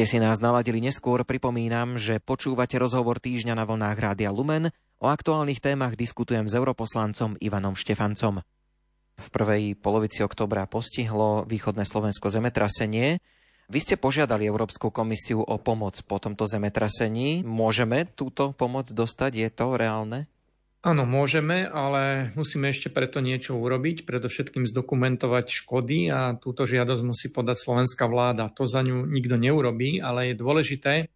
ste 0.00 0.16
si 0.16 0.24
nás 0.24 0.40
naladili 0.40 0.80
neskôr, 0.80 1.28
pripomínam, 1.28 2.00
že 2.00 2.24
počúvate 2.24 2.80
rozhovor 2.80 3.20
týždňa 3.20 3.52
na 3.52 3.68
vlnách 3.68 4.00
Rádia 4.00 4.32
Lumen. 4.32 4.72
O 4.96 5.12
aktuálnych 5.12 5.60
témach 5.60 5.92
diskutujem 5.92 6.48
s 6.48 6.56
europoslancom 6.56 7.36
Ivanom 7.36 7.76
Štefancom. 7.76 8.40
V 9.20 9.28
prvej 9.28 9.76
polovici 9.76 10.24
oktobra 10.24 10.64
postihlo 10.64 11.44
východné 11.44 11.84
Slovensko 11.84 12.32
zemetrasenie. 12.32 13.20
Vy 13.68 13.78
ste 13.84 14.00
požiadali 14.00 14.48
Európsku 14.48 14.88
komisiu 14.88 15.44
o 15.44 15.60
pomoc 15.60 16.00
po 16.08 16.16
tomto 16.16 16.48
zemetrasení. 16.48 17.44
Môžeme 17.44 18.08
túto 18.08 18.56
pomoc 18.56 18.88
dostať? 18.88 19.36
Je 19.36 19.48
to 19.52 19.76
reálne? 19.76 20.32
Áno, 20.80 21.04
môžeme, 21.04 21.68
ale 21.68 22.32
musíme 22.40 22.72
ešte 22.72 22.88
preto 22.88 23.20
niečo 23.20 23.52
urobiť, 23.60 24.08
predovšetkým 24.08 24.64
zdokumentovať 24.64 25.52
škody 25.52 26.08
a 26.08 26.40
túto 26.40 26.64
žiadosť 26.64 27.02
musí 27.04 27.28
podať 27.28 27.60
slovenská 27.60 28.08
vláda. 28.08 28.48
To 28.56 28.64
za 28.64 28.80
ňu 28.80 29.04
nikto 29.04 29.36
neurobí, 29.36 30.00
ale 30.00 30.32
je 30.32 30.40
dôležité, 30.40 31.12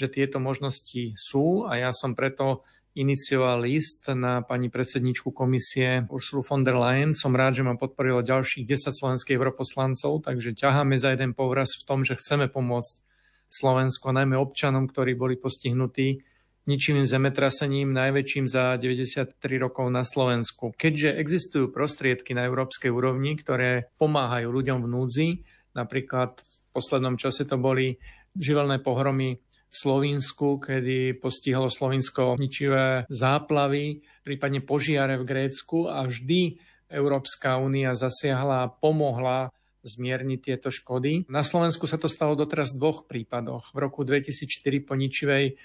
že 0.00 0.08
tieto 0.08 0.40
možnosti 0.40 1.12
sú 1.12 1.68
a 1.68 1.76
ja 1.76 1.92
som 1.92 2.16
preto 2.16 2.64
inicioval 2.96 3.60
list 3.60 4.08
na 4.08 4.40
pani 4.40 4.72
predsedničku 4.72 5.28
komisie 5.36 6.08
Ursulu 6.08 6.40
von 6.40 6.64
der 6.64 6.80
Leyen. 6.80 7.12
Som 7.12 7.36
rád, 7.36 7.60
že 7.60 7.68
ma 7.68 7.76
podporilo 7.76 8.24
ďalších 8.24 8.64
10 8.64 8.96
slovenských 8.96 9.36
europoslancov, 9.36 10.24
takže 10.24 10.56
ťaháme 10.56 10.96
za 10.96 11.12
jeden 11.12 11.36
povraz 11.36 11.76
v 11.76 11.84
tom, 11.84 12.00
že 12.00 12.16
chceme 12.16 12.48
pomôcť 12.48 13.04
Slovensku, 13.52 14.08
najmä 14.08 14.40
občanom, 14.40 14.88
ktorí 14.88 15.12
boli 15.12 15.36
postihnutí 15.36 16.24
ničivým 16.66 17.02
zemetrasením, 17.02 17.90
najväčším 17.90 18.46
za 18.46 18.78
93 18.78 19.34
rokov 19.58 19.90
na 19.90 20.06
Slovensku. 20.06 20.70
Keďže 20.74 21.18
existujú 21.18 21.74
prostriedky 21.74 22.38
na 22.38 22.46
európskej 22.46 22.90
úrovni, 22.90 23.34
ktoré 23.34 23.90
pomáhajú 23.98 24.48
ľuďom 24.50 24.78
v 24.86 24.90
núdzi, 24.90 25.28
napríklad 25.74 26.42
v 26.42 26.68
poslednom 26.70 27.18
čase 27.18 27.44
to 27.44 27.58
boli 27.58 27.98
živelné 28.38 28.78
pohromy 28.78 29.42
v 29.42 29.74
Slovensku, 29.74 30.60
kedy 30.60 31.16
postihlo 31.16 31.72
Slovinsko 31.72 32.36
ničivé 32.36 33.08
záplavy, 33.08 34.04
prípadne 34.20 34.60
požiare 34.60 35.16
v 35.16 35.24
Grécku 35.24 35.88
a 35.88 36.04
vždy 36.04 36.60
Európska 36.92 37.56
únia 37.56 37.96
zasiahla 37.96 38.68
a 38.68 38.72
pomohla 38.72 39.48
zmierniť 39.82 40.40
tieto 40.44 40.68
škody. 40.70 41.26
Na 41.26 41.42
Slovensku 41.42 41.90
sa 41.90 41.98
to 41.98 42.06
stalo 42.06 42.38
doteraz 42.38 42.70
v 42.76 42.78
dvoch 42.78 43.00
prípadoch. 43.10 43.74
V 43.74 43.78
roku 43.82 44.06
2004 44.06 44.86
po 44.86 44.94
ničivej 44.94 45.58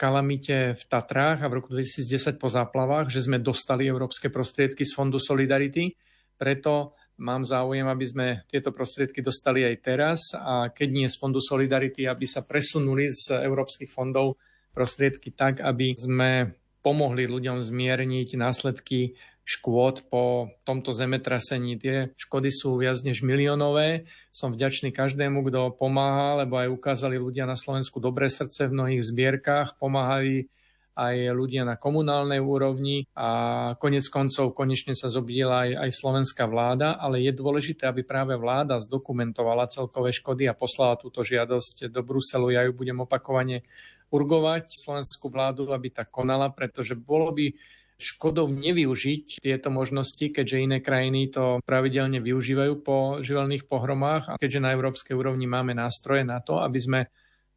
kalamite 0.00 0.72
v 0.80 0.84
Tatrách 0.88 1.44
a 1.44 1.50
v 1.52 1.60
roku 1.60 1.68
2010 1.76 2.40
po 2.40 2.48
záplavách, 2.48 3.12
že 3.12 3.28
sme 3.28 3.36
dostali 3.36 3.84
európske 3.84 4.32
prostriedky 4.32 4.88
z 4.88 4.96
Fondu 4.96 5.20
Solidarity. 5.20 5.92
Preto 6.40 6.96
mám 7.20 7.44
záujem, 7.44 7.84
aby 7.84 8.06
sme 8.08 8.26
tieto 8.48 8.72
prostriedky 8.72 9.20
dostali 9.20 9.60
aj 9.60 9.76
teraz 9.84 10.32
a 10.32 10.72
keď 10.72 10.88
nie 10.88 11.04
z 11.04 11.20
Fondu 11.20 11.44
Solidarity, 11.44 12.08
aby 12.08 12.24
sa 12.24 12.48
presunuli 12.48 13.12
z 13.12 13.44
európskych 13.44 13.92
fondov 13.92 14.40
prostriedky 14.72 15.36
tak, 15.36 15.60
aby 15.60 15.92
sme 16.00 16.56
pomohli 16.80 17.28
ľuďom 17.28 17.60
zmierniť 17.60 18.40
následky 18.40 19.20
škôd 19.50 20.06
po 20.06 20.54
tomto 20.62 20.94
zemetrasení. 20.94 21.74
Tie 21.74 22.14
škody 22.14 22.54
sú 22.54 22.78
viac 22.78 23.02
než 23.02 23.26
miliónové. 23.26 24.06
Som 24.30 24.54
vďačný 24.54 24.94
každému, 24.94 25.42
kto 25.50 25.74
pomáha, 25.74 26.46
lebo 26.46 26.54
aj 26.62 26.70
ukázali 26.70 27.18
ľudia 27.18 27.50
na 27.50 27.58
Slovensku 27.58 27.98
dobré 27.98 28.30
srdce 28.30 28.70
v 28.70 28.78
mnohých 28.78 29.02
zbierkach, 29.02 29.74
pomáhali 29.74 30.46
aj 30.94 31.32
ľudia 31.32 31.64
na 31.64 31.80
komunálnej 31.80 32.38
úrovni 32.44 33.08
a 33.16 33.72
konec 33.80 34.04
koncov 34.12 34.52
konečne 34.52 34.92
sa 34.92 35.08
zobudila 35.08 35.64
aj, 35.64 35.88
aj 35.88 35.90
slovenská 35.96 36.44
vláda, 36.44 36.98
ale 37.00 37.24
je 37.24 37.32
dôležité, 37.32 37.88
aby 37.88 38.04
práve 38.04 38.36
vláda 38.36 38.76
zdokumentovala 38.76 39.70
celkové 39.72 40.12
škody 40.12 40.44
a 40.50 40.54
poslala 40.54 41.00
túto 41.00 41.24
žiadosť 41.24 41.88
do 41.88 42.04
Bruselu. 42.04 42.52
Ja 42.52 42.62
ju 42.68 42.76
budem 42.76 43.00
opakovane 43.00 43.64
urgovať 44.12 44.76
slovenskú 44.76 45.32
vládu, 45.32 45.70
aby 45.72 45.88
tak 45.88 46.12
konala, 46.12 46.52
pretože 46.52 46.98
bolo 46.98 47.32
by 47.32 47.54
škodou 48.00 48.48
nevyužiť 48.48 49.44
tieto 49.44 49.68
možnosti, 49.68 50.24
keďže 50.32 50.64
iné 50.64 50.78
krajiny 50.80 51.28
to 51.28 51.60
pravidelne 51.62 52.18
využívajú 52.18 52.72
po 52.80 53.20
živelných 53.20 53.68
pohromách 53.68 54.32
a 54.32 54.38
keďže 54.40 54.64
na 54.64 54.72
európskej 54.72 55.14
úrovni 55.14 55.44
máme 55.44 55.76
nástroje 55.76 56.24
na 56.24 56.40
to, 56.40 56.58
aby 56.64 56.80
sme 56.80 57.00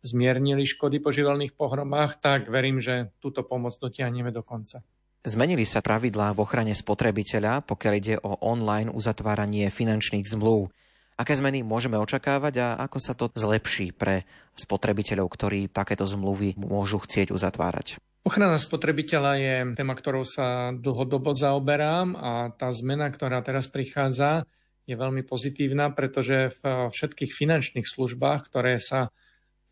zmiernili 0.04 0.68
škody 0.68 1.00
po 1.00 1.16
živelných 1.16 1.56
pohromách, 1.56 2.20
tak 2.20 2.52
verím, 2.52 2.84
že 2.84 3.16
túto 3.24 3.48
pomoc 3.48 3.80
dotiahneme 3.80 4.36
do 4.36 4.44
konca. 4.44 4.84
Zmenili 5.24 5.64
sa 5.64 5.80
pravidlá 5.80 6.36
v 6.36 6.44
ochrane 6.44 6.76
spotrebiteľa, 6.76 7.64
pokiaľ 7.64 7.94
ide 7.96 8.20
o 8.20 8.36
online 8.44 8.92
uzatváranie 8.92 9.72
finančných 9.72 10.28
zmluv. 10.28 10.68
Aké 11.16 11.40
zmeny 11.40 11.64
môžeme 11.64 11.96
očakávať 11.96 12.54
a 12.60 12.68
ako 12.84 12.98
sa 13.00 13.16
to 13.16 13.32
zlepší 13.32 13.96
pre 13.96 14.28
spotrebiteľov, 14.60 15.32
ktorí 15.32 15.72
takéto 15.72 16.04
zmluvy 16.04 16.60
môžu 16.60 17.00
chcieť 17.00 17.32
uzatvárať? 17.32 18.04
Ochrana 18.24 18.56
spotrebiteľa 18.56 19.34
je 19.36 19.56
téma, 19.76 20.00
ktorou 20.00 20.24
sa 20.24 20.72
dlhodobo 20.72 21.36
zaoberám 21.36 22.16
a 22.16 22.32
tá 22.56 22.72
zmena, 22.72 23.12
ktorá 23.12 23.44
teraz 23.44 23.68
prichádza, 23.68 24.48
je 24.88 24.96
veľmi 24.96 25.28
pozitívna, 25.28 25.92
pretože 25.92 26.56
v 26.64 26.88
všetkých 26.88 27.36
finančných 27.36 27.84
službách, 27.84 28.48
ktoré 28.48 28.80
sa 28.80 29.12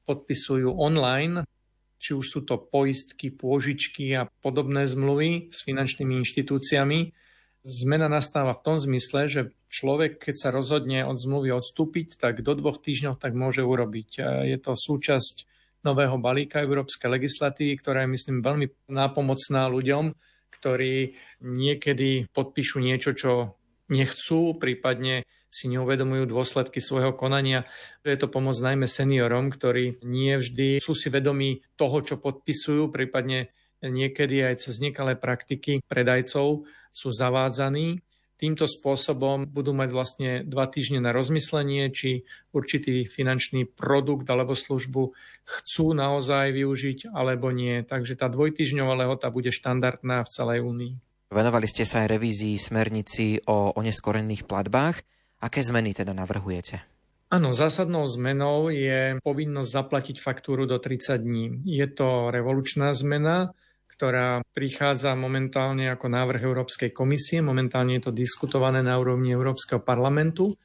podpisujú 0.04 0.68
online, 0.76 1.48
či 1.96 2.12
už 2.12 2.26
sú 2.28 2.40
to 2.44 2.60
poistky, 2.60 3.32
pôžičky 3.32 4.12
a 4.20 4.28
podobné 4.44 4.84
zmluvy 4.84 5.48
s 5.56 5.64
finančnými 5.64 6.20
inštitúciami. 6.20 7.16
Zmena 7.64 8.12
nastáva 8.12 8.52
v 8.58 8.64
tom 8.68 8.78
zmysle, 8.84 9.32
že 9.32 9.42
človek, 9.72 10.20
keď 10.20 10.36
sa 10.36 10.50
rozhodne 10.52 11.08
od 11.08 11.16
zmluvy 11.16 11.56
odstúpiť, 11.56 12.20
tak 12.20 12.44
do 12.44 12.52
dvoch 12.58 12.84
týždňov 12.84 13.16
tak 13.16 13.32
môže 13.32 13.64
urobiť. 13.64 14.44
Je 14.44 14.58
to 14.60 14.76
súčasť 14.76 15.48
nového 15.82 16.18
balíka 16.22 16.62
európskej 16.62 17.10
legislatívy, 17.10 17.74
ktorá 17.82 18.06
je, 18.06 18.14
myslím, 18.14 18.46
veľmi 18.46 18.68
nápomocná 18.90 19.66
ľuďom, 19.70 20.14
ktorí 20.54 21.18
niekedy 21.42 22.30
podpíšu 22.30 22.84
niečo, 22.84 23.18
čo 23.18 23.58
nechcú, 23.90 24.56
prípadne 24.56 25.26
si 25.52 25.68
neuvedomujú 25.68 26.32
dôsledky 26.32 26.80
svojho 26.80 27.12
konania. 27.12 27.68
Je 28.08 28.16
to 28.16 28.32
pomoc 28.32 28.56
najmä 28.56 28.88
seniorom, 28.88 29.52
ktorí 29.52 30.00
nie 30.08 30.40
vždy 30.40 30.80
sú 30.80 30.96
si 30.96 31.12
vedomí 31.12 31.60
toho, 31.76 32.00
čo 32.00 32.16
podpisujú, 32.24 32.88
prípadne 32.88 33.52
niekedy 33.84 34.48
aj 34.48 34.64
cez 34.64 34.80
nekalé 34.80 35.20
praktiky 35.20 35.84
predajcov 35.92 36.64
sú 36.96 37.08
zavádzaní. 37.12 38.00
Týmto 38.42 38.66
spôsobom 38.66 39.46
budú 39.46 39.70
mať 39.70 39.90
vlastne 39.94 40.30
dva 40.42 40.66
týždne 40.66 40.98
na 40.98 41.14
rozmyslenie, 41.14 41.94
či 41.94 42.26
určitý 42.50 43.06
finančný 43.06 43.70
produkt 43.70 44.26
alebo 44.34 44.58
službu 44.58 45.14
chcú 45.46 45.94
naozaj 45.94 46.50
využiť 46.50 47.14
alebo 47.14 47.54
nie. 47.54 47.86
Takže 47.86 48.18
tá 48.18 48.26
dvojtyžňová 48.34 48.98
lehota 48.98 49.30
bude 49.30 49.54
štandardná 49.54 50.26
v 50.26 50.32
celej 50.34 50.66
únii. 50.66 50.94
Venovali 51.30 51.70
ste 51.70 51.86
sa 51.86 52.02
aj 52.02 52.18
revízii 52.18 52.58
smernici 52.58 53.46
o 53.46 53.78
oneskorených 53.78 54.50
platbách. 54.50 55.06
Aké 55.46 55.62
zmeny 55.62 55.94
teda 55.94 56.18
navrhujete? 56.18 56.82
Áno, 57.30 57.54
zásadnou 57.54 58.10
zmenou 58.10 58.74
je 58.74 59.22
povinnosť 59.22 59.70
zaplatiť 59.70 60.18
faktúru 60.18 60.66
do 60.66 60.82
30 60.82 61.22
dní. 61.22 61.46
Je 61.64 61.86
to 61.88 62.34
revolučná 62.34 62.90
zmena, 62.98 63.54
ktorá 64.02 64.42
prichádza 64.58 65.14
momentálne 65.14 65.86
ako 65.94 66.10
návrh 66.10 66.42
Európskej 66.42 66.90
komisie. 66.90 67.38
Momentálne 67.46 68.02
je 68.02 68.10
to 68.10 68.18
diskutované 68.18 68.82
na 68.82 68.98
úrovni 68.98 69.30
Európskeho 69.30 69.78
parlamentu. 69.78 70.58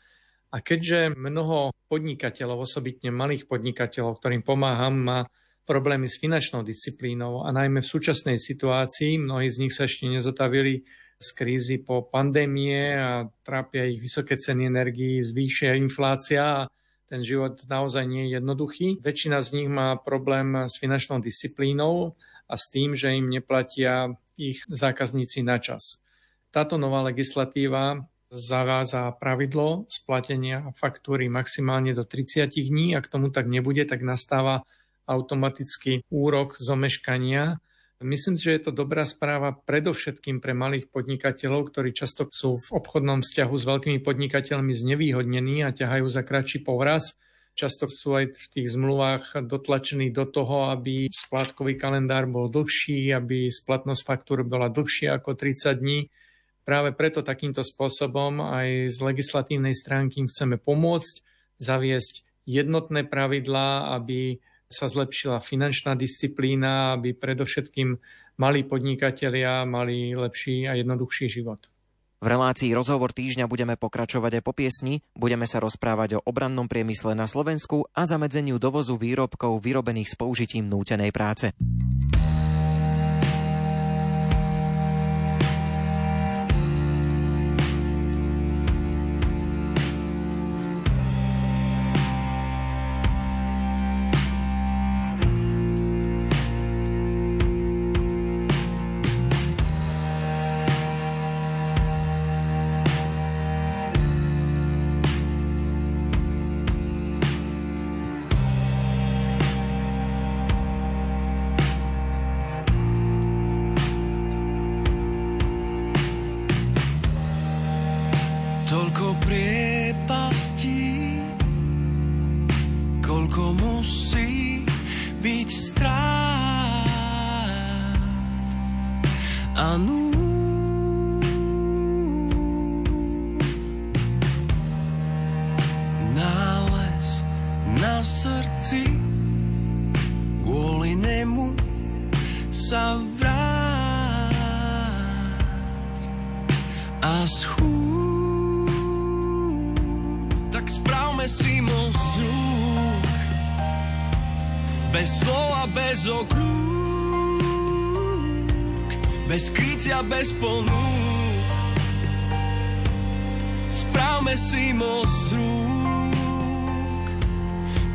A 0.56 0.64
keďže 0.64 1.12
mnoho 1.12 1.68
podnikateľov, 1.92 2.64
osobitne 2.64 3.12
malých 3.12 3.44
podnikateľov, 3.44 4.24
ktorým 4.24 4.40
pomáham, 4.40 4.96
má 4.96 5.18
problémy 5.68 6.08
s 6.08 6.16
finančnou 6.16 6.64
disciplínou 6.64 7.44
a 7.44 7.52
najmä 7.52 7.84
v 7.84 7.92
súčasnej 7.92 8.40
situácii, 8.40 9.20
mnohí 9.20 9.52
z 9.52 9.68
nich 9.68 9.76
sa 9.76 9.84
ešte 9.84 10.08
nezotavili 10.08 10.88
z 11.20 11.28
krízy 11.36 11.84
po 11.84 12.08
pandémie 12.08 12.96
a 12.96 13.28
trápia 13.44 13.84
ich 13.84 14.00
vysoké 14.00 14.40
ceny 14.40 14.64
energií, 14.64 15.20
zvýšia 15.20 15.76
inflácia 15.76 16.64
a 16.64 16.68
ten 17.04 17.20
život 17.20 17.68
naozaj 17.68 18.08
nie 18.08 18.32
je 18.32 18.40
jednoduchý. 18.40 19.04
Väčšina 19.04 19.44
z 19.44 19.60
nich 19.60 19.68
má 19.68 20.00
problém 20.00 20.56
s 20.64 20.80
finančnou 20.80 21.20
disciplínou 21.20 22.16
a 22.46 22.54
s 22.54 22.70
tým, 22.70 22.94
že 22.94 23.14
im 23.14 23.28
neplatia 23.28 24.14
ich 24.38 24.62
zákazníci 24.70 25.42
na 25.42 25.58
čas. 25.58 25.98
Táto 26.54 26.80
nová 26.80 27.04
legislatíva 27.04 28.06
zavádza 28.30 29.14
pravidlo 29.18 29.86
splatenia 29.86 30.74
faktúry 30.74 31.30
maximálne 31.30 31.94
do 31.94 32.02
30 32.02 32.50
dní. 32.50 32.96
Ak 32.98 33.06
tomu 33.06 33.30
tak 33.30 33.46
nebude, 33.46 33.86
tak 33.86 34.02
nastáva 34.02 34.66
automaticky 35.06 36.02
úrok 36.10 36.58
zomeškania 36.58 37.62
Myslím 38.04 38.36
že 38.36 38.52
je 38.52 38.68
to 38.68 38.76
dobrá 38.76 39.08
správa 39.08 39.56
predovšetkým 39.56 40.44
pre 40.44 40.52
malých 40.52 40.92
podnikateľov, 40.92 41.72
ktorí 41.72 41.96
často 41.96 42.28
sú 42.28 42.52
v 42.52 42.68
obchodnom 42.76 43.24
vzťahu 43.24 43.54
s 43.56 43.64
veľkými 43.64 44.00
podnikateľmi 44.04 44.76
znevýhodnení 44.76 45.64
a 45.64 45.72
ťahajú 45.72 46.04
za 46.04 46.20
kratší 46.20 46.60
povraz. 46.60 47.16
Často 47.56 47.88
sú 47.88 48.12
aj 48.20 48.36
v 48.36 48.44
tých 48.52 48.76
zmluvách 48.76 49.48
dotlačení 49.48 50.12
do 50.12 50.28
toho, 50.28 50.68
aby 50.68 51.08
splátkový 51.08 51.80
kalendár 51.80 52.28
bol 52.28 52.52
dlhší, 52.52 53.16
aby 53.16 53.48
splatnosť 53.48 54.02
faktúr 54.04 54.44
bola 54.44 54.68
dlhšia 54.68 55.16
ako 55.16 55.32
30 55.32 55.80
dní. 55.80 56.12
Práve 56.68 56.92
preto 56.92 57.24
takýmto 57.24 57.64
spôsobom 57.64 58.44
aj 58.44 58.92
z 58.92 58.98
legislatívnej 59.00 59.72
stránky 59.72 60.28
chceme 60.28 60.60
pomôcť, 60.60 61.24
zaviesť 61.56 62.28
jednotné 62.44 63.08
pravidlá, 63.08 63.96
aby 63.96 64.36
sa 64.68 64.92
zlepšila 64.92 65.40
finančná 65.40 65.96
disciplína, 65.96 67.00
aby 67.00 67.16
predovšetkým 67.16 67.96
malí 68.36 68.68
podnikatelia 68.68 69.64
mali 69.64 70.12
lepší 70.12 70.68
a 70.68 70.76
jednoduchší 70.76 71.32
život. 71.32 71.72
V 72.16 72.26
relácii 72.32 72.72
Rozhovor 72.72 73.12
týždňa 73.12 73.44
budeme 73.44 73.76
pokračovať 73.76 74.40
aj 74.40 74.42
po 74.42 74.56
piesni, 74.56 75.04
budeme 75.12 75.44
sa 75.44 75.60
rozprávať 75.60 76.16
o 76.16 76.24
obrannom 76.24 76.64
priemysle 76.64 77.12
na 77.12 77.28
Slovensku 77.28 77.92
a 77.92 78.08
zamedzeniu 78.08 78.56
dovozu 78.56 78.96
výrobkov 78.96 79.60
vyrobených 79.60 80.12
s 80.12 80.16
použitím 80.16 80.64
nútenej 80.64 81.12
práce. 81.12 81.52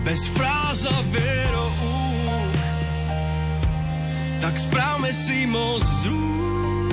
Bez 0.04 0.28
fráza 0.34 0.94
veroúk 1.14 1.92
tak 4.42 4.58
správme 4.58 5.14
si 5.14 5.46
moc 5.46 5.86
z 6.02 6.10
rúk, 6.10 6.90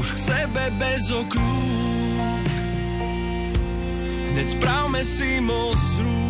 už 0.00 0.16
k 0.16 0.18
sebe 0.32 0.72
bez 0.80 1.12
okľúk. 1.12 2.48
Hneď 4.32 4.48
správme 4.56 5.04
si 5.04 5.36
moc 5.44 5.76
z 5.76 6.00
rúk. 6.00 6.29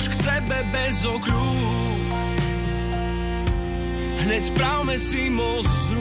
už 0.00 0.16
k 0.16 0.32
sebe 0.32 0.58
bez 0.72 1.04
okľúk. 1.04 2.00
Hneď 4.24 4.42
správme 4.48 4.96
si 4.96 5.28
moc 5.28 5.68
z 5.68 5.92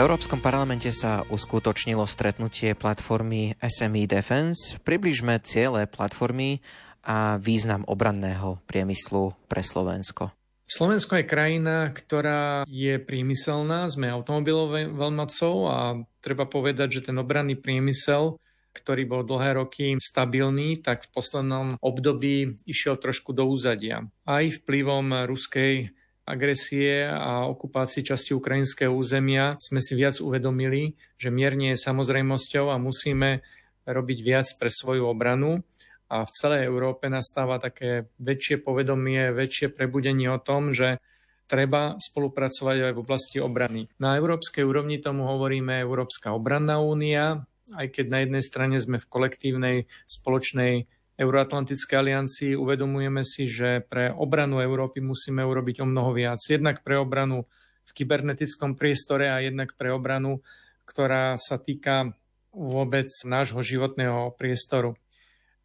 Európskom 0.00 0.40
parlamente 0.40 0.88
sa 0.96 1.28
uskutočnilo 1.28 2.08
stretnutie 2.08 2.72
platformy 2.72 3.52
SME 3.60 4.08
Defense. 4.08 4.80
Približme 4.80 5.36
ciele 5.44 5.84
platformy 5.84 6.64
a 7.04 7.36
význam 7.36 7.84
obranného 7.84 8.64
priemyslu 8.64 9.36
pre 9.44 9.60
Slovensko. 9.60 10.32
Slovensko 10.64 11.20
je 11.20 11.28
krajina, 11.28 11.92
ktorá 11.92 12.64
je 12.64 12.96
priemyselná, 12.96 13.92
sme 13.92 14.08
automobilovou 14.08 14.88
veľmocou 14.88 15.68
a 15.68 16.00
treba 16.24 16.48
povedať, 16.48 16.96
že 16.96 17.12
ten 17.12 17.20
obranný 17.20 17.60
priemysel, 17.60 18.40
ktorý 18.72 19.04
bol 19.04 19.20
dlhé 19.28 19.60
roky 19.60 20.00
stabilný, 20.00 20.80
tak 20.80 21.04
v 21.04 21.12
poslednom 21.12 21.66
období 21.76 22.56
išiel 22.64 22.96
trošku 22.96 23.36
do 23.36 23.44
úzadia. 23.44 24.08
Aj 24.24 24.48
vplyvom 24.48 25.28
ruskej 25.28 25.92
agresie 26.26 27.06
a 27.08 27.48
okupácii 27.50 28.06
časti 28.06 28.32
ukrajinského 28.36 28.92
územia 28.92 29.58
sme 29.58 29.82
si 29.82 29.98
viac 29.98 30.20
uvedomili, 30.22 30.94
že 31.16 31.32
mier 31.32 31.58
nie 31.58 31.74
je 31.74 31.84
samozrejmosťou 31.84 32.70
a 32.70 32.80
musíme 32.80 33.42
robiť 33.88 34.18
viac 34.22 34.46
pre 34.60 34.70
svoju 34.70 35.08
obranu. 35.08 35.64
A 36.10 36.26
v 36.26 36.34
celej 36.34 36.66
Európe 36.66 37.06
nastáva 37.06 37.62
také 37.62 38.10
väčšie 38.18 38.62
povedomie, 38.66 39.30
väčšie 39.30 39.70
prebudenie 39.70 40.26
o 40.26 40.42
tom, 40.42 40.74
že 40.74 40.98
treba 41.46 41.98
spolupracovať 41.98 42.90
aj 42.90 42.92
v 42.94 43.02
oblasti 43.02 43.38
obrany. 43.42 43.86
Na 43.98 44.18
európskej 44.18 44.62
úrovni 44.62 45.02
tomu 45.02 45.26
hovoríme 45.26 45.82
Európska 45.82 46.34
obranná 46.34 46.78
únia, 46.82 47.46
aj 47.74 47.94
keď 47.94 48.06
na 48.10 48.18
jednej 48.26 48.42
strane 48.42 48.76
sme 48.82 48.98
v 48.98 49.10
kolektívnej 49.10 49.76
spoločnej 50.06 50.90
Euroatlantickej 51.20 51.96
aliancii 52.00 52.52
uvedomujeme 52.56 53.20
si, 53.28 53.44
že 53.44 53.84
pre 53.84 54.08
obranu 54.08 54.64
Európy 54.64 55.04
musíme 55.04 55.44
urobiť 55.44 55.84
o 55.84 55.86
mnoho 55.86 56.16
viac. 56.16 56.40
Jednak 56.48 56.80
pre 56.80 56.96
obranu 56.96 57.44
v 57.84 57.90
kybernetickom 57.92 58.72
priestore 58.72 59.28
a 59.28 59.44
jednak 59.44 59.76
pre 59.76 59.92
obranu, 59.92 60.40
ktorá 60.88 61.36
sa 61.36 61.60
týka 61.60 62.16
vôbec 62.56 63.12
nášho 63.28 63.60
životného 63.60 64.32
priestoru. 64.40 64.96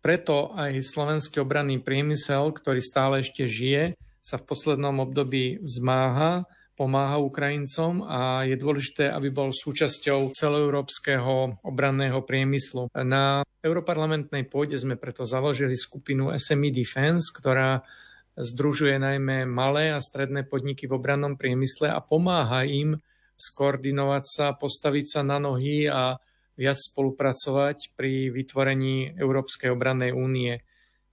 Preto 0.03 0.53
aj 0.53 0.85
slovenský 0.85 1.41
obranný 1.41 1.79
priemysel, 1.81 2.51
ktorý 2.51 2.83
stále 2.83 3.23
ešte 3.23 3.47
žije, 3.47 3.95
sa 4.19 4.35
v 4.35 4.47
poslednom 4.51 5.01
období 5.01 5.63
vzmáha 5.63 6.43
pomáha 6.75 7.17
Ukrajincom 7.23 8.03
a 8.03 8.43
je 8.43 8.59
dôležité, 8.59 9.07
aby 9.07 9.31
bol 9.31 9.55
súčasťou 9.55 10.35
celoeurópskeho 10.35 11.63
obranného 11.63 12.19
priemyslu. 12.21 12.91
Na 12.91 13.47
europarlamentnej 13.63 14.43
pôde 14.45 14.75
sme 14.75 14.99
preto 14.99 15.23
založili 15.23 15.79
skupinu 15.79 16.35
SME 16.35 16.75
Defense, 16.75 17.31
ktorá 17.31 17.81
združuje 18.35 18.99
najmä 18.99 19.47
malé 19.47 19.95
a 19.95 20.03
stredné 20.03 20.43
podniky 20.43 20.91
v 20.91 20.99
obrannom 20.99 21.39
priemysle 21.39 21.87
a 21.87 22.03
pomáha 22.03 22.67
im 22.67 22.99
skoordinovať 23.39 24.23
sa, 24.27 24.45
postaviť 24.55 25.05
sa 25.07 25.21
na 25.23 25.39
nohy 25.39 25.87
a 25.87 26.19
viac 26.55 26.79
spolupracovať 26.79 27.95
pri 27.95 28.31
vytvorení 28.31 29.15
Európskej 29.15 29.71
obrannej 29.71 30.15
únie. 30.15 30.63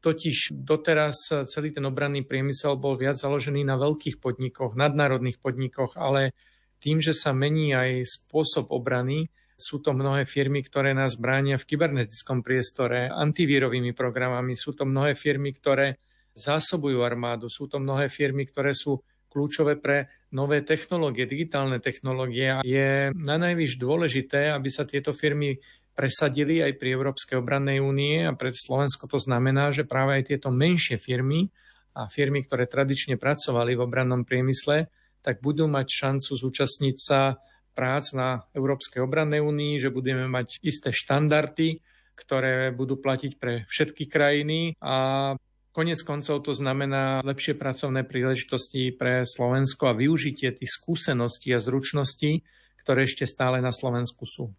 Totiž 0.03 0.51
doteraz 0.51 1.47
celý 1.47 1.71
ten 1.71 1.87
obranný 1.87 2.27
priemysel 2.27 2.75
bol 2.75 2.99
viac 2.99 3.15
založený 3.15 3.63
na 3.63 3.79
veľkých 3.79 4.19
podnikoch, 4.19 4.75
nadnárodných 4.75 5.39
podnikoch, 5.39 5.95
ale 5.95 6.35
tým, 6.83 6.99
že 6.99 7.15
sa 7.15 7.31
mení 7.31 7.71
aj 7.71 8.03
spôsob 8.03 8.75
obrany, 8.75 9.31
sú 9.55 9.79
to 9.79 9.95
mnohé 9.95 10.27
firmy, 10.27 10.67
ktoré 10.67 10.91
nás 10.91 11.15
bránia 11.15 11.55
v 11.55 11.71
kybernetickom 11.71 12.43
priestore 12.43 13.07
antivírovými 13.07 13.95
programami, 13.95 14.59
sú 14.59 14.75
to 14.75 14.83
mnohé 14.83 15.15
firmy, 15.15 15.55
ktoré 15.55 16.03
zásobujú 16.35 17.07
armádu, 17.07 17.47
sú 17.47 17.71
to 17.71 17.79
mnohé 17.79 18.11
firmy, 18.11 18.43
ktoré 18.43 18.75
sú 18.75 19.07
kľúčové 19.31 19.79
pre 19.79 20.11
nové 20.35 20.61
technológie, 20.61 21.25
digitálne 21.25 21.81
technológie. 21.81 22.61
Je 22.67 23.15
na 23.17 23.37
najvyš 23.41 23.81
dôležité, 23.81 24.53
aby 24.53 24.69
sa 24.69 24.85
tieto 24.85 25.17
firmy 25.17 25.57
presadili 25.93 26.65
aj 26.65 26.81
pri 26.81 26.97
Európskej 26.97 27.37
obrannej 27.41 27.79
únie 27.85 28.25
a 28.25 28.33
pre 28.33 28.53
Slovensko 28.53 29.09
to 29.09 29.21
znamená, 29.21 29.71
že 29.71 29.89
práve 29.89 30.21
aj 30.21 30.33
tieto 30.33 30.49
menšie 30.49 30.97
firmy 30.97 31.53
a 31.93 32.09
firmy, 32.09 32.41
ktoré 32.45 32.65
tradične 32.65 33.21
pracovali 33.21 33.77
v 33.77 33.85
obrannom 33.85 34.25
priemysle, 34.25 34.89
tak 35.21 35.45
budú 35.45 35.69
mať 35.69 35.87
šancu 35.93 36.33
zúčastniť 36.35 36.97
sa 36.97 37.37
prác 37.73 38.13
na 38.17 38.49
Európskej 38.53 39.01
obrannej 39.05 39.41
únii, 39.45 39.81
že 39.81 39.93
budeme 39.93 40.29
mať 40.29 40.61
isté 40.65 40.93
štandardy, 40.93 41.81
ktoré 42.17 42.73
budú 42.73 43.01
platiť 43.01 43.33
pre 43.41 43.65
všetky 43.69 44.09
krajiny 44.09 44.77
a 44.81 45.33
Konec 45.73 46.05
koncov 46.05 46.45
to 46.45 46.53
znamená 46.53 47.25
lepšie 47.25 47.57
pracovné 47.57 48.05
príležitosti 48.05 48.93
pre 48.93 49.25
Slovensko 49.25 49.89
a 49.89 49.97
využitie 49.97 50.53
tých 50.53 50.69
skúseností 50.69 51.49
a 51.57 51.65
zručností, 51.65 52.45
ktoré 52.85 53.09
ešte 53.09 53.25
stále 53.25 53.65
na 53.65 53.73
Slovensku 53.73 54.29
sú. 54.29 54.53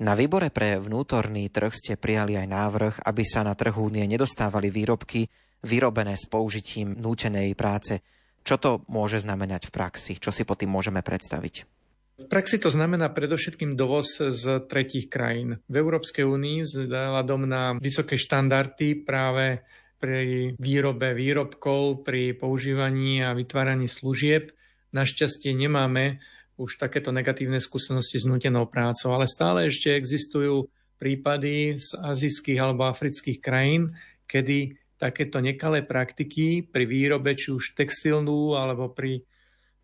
Na 0.00 0.16
výbore 0.16 0.48
pre 0.48 0.80
vnútorný 0.80 1.52
trh 1.52 1.76
ste 1.76 2.00
prijali 2.00 2.32
aj 2.32 2.48
návrh, 2.48 2.94
aby 3.04 3.20
sa 3.20 3.44
na 3.44 3.52
trhu 3.52 3.92
únie 3.92 4.08
nedostávali 4.08 4.72
výrobky 4.72 5.28
vyrobené 5.60 6.16
s 6.16 6.24
použitím 6.24 6.96
nútenej 6.96 7.52
práce. 7.52 8.00
Čo 8.40 8.56
to 8.56 8.70
môže 8.88 9.20
znamenať 9.20 9.68
v 9.68 9.74
praxi? 9.76 10.12
Čo 10.16 10.32
si 10.32 10.48
pod 10.48 10.64
tým 10.64 10.72
môžeme 10.72 11.04
predstaviť? 11.04 11.68
V 12.16 12.26
praxi 12.32 12.56
to 12.56 12.72
znamená 12.72 13.12
predovšetkým 13.12 13.76
dovoz 13.76 14.24
z 14.24 14.44
tretích 14.72 15.12
krajín. 15.12 15.60
V 15.68 15.74
Európskej 15.76 16.24
únii 16.24 16.64
vzhľadom 16.64 17.44
na 17.44 17.76
vysoké 17.76 18.16
štandardy 18.16 19.04
práve 19.04 19.60
pri 20.00 20.56
výrobe 20.56 21.12
výrobkov, 21.12 22.08
pri 22.08 22.32
používaní 22.32 23.20
a 23.20 23.36
vytváraní 23.36 23.84
služieb. 23.84 24.48
Našťastie 24.96 25.52
nemáme 25.52 26.24
už 26.60 26.76
takéto 26.76 27.08
negatívne 27.08 27.56
skúsenosti 27.56 28.20
s 28.20 28.28
nutenou 28.28 28.68
prácou, 28.68 29.16
ale 29.16 29.24
stále 29.24 29.72
ešte 29.72 29.96
existujú 29.96 30.68
prípady 31.00 31.80
z 31.80 31.96
azijských 31.96 32.60
alebo 32.60 32.84
afrických 32.84 33.40
krajín, 33.40 33.96
kedy 34.28 34.76
takéto 35.00 35.40
nekalé 35.40 35.80
praktiky 35.80 36.60
pri 36.60 36.84
výrobe, 36.84 37.32
či 37.32 37.56
už 37.56 37.72
textilnú 37.72 38.52
alebo 38.60 38.92
pri 38.92 39.24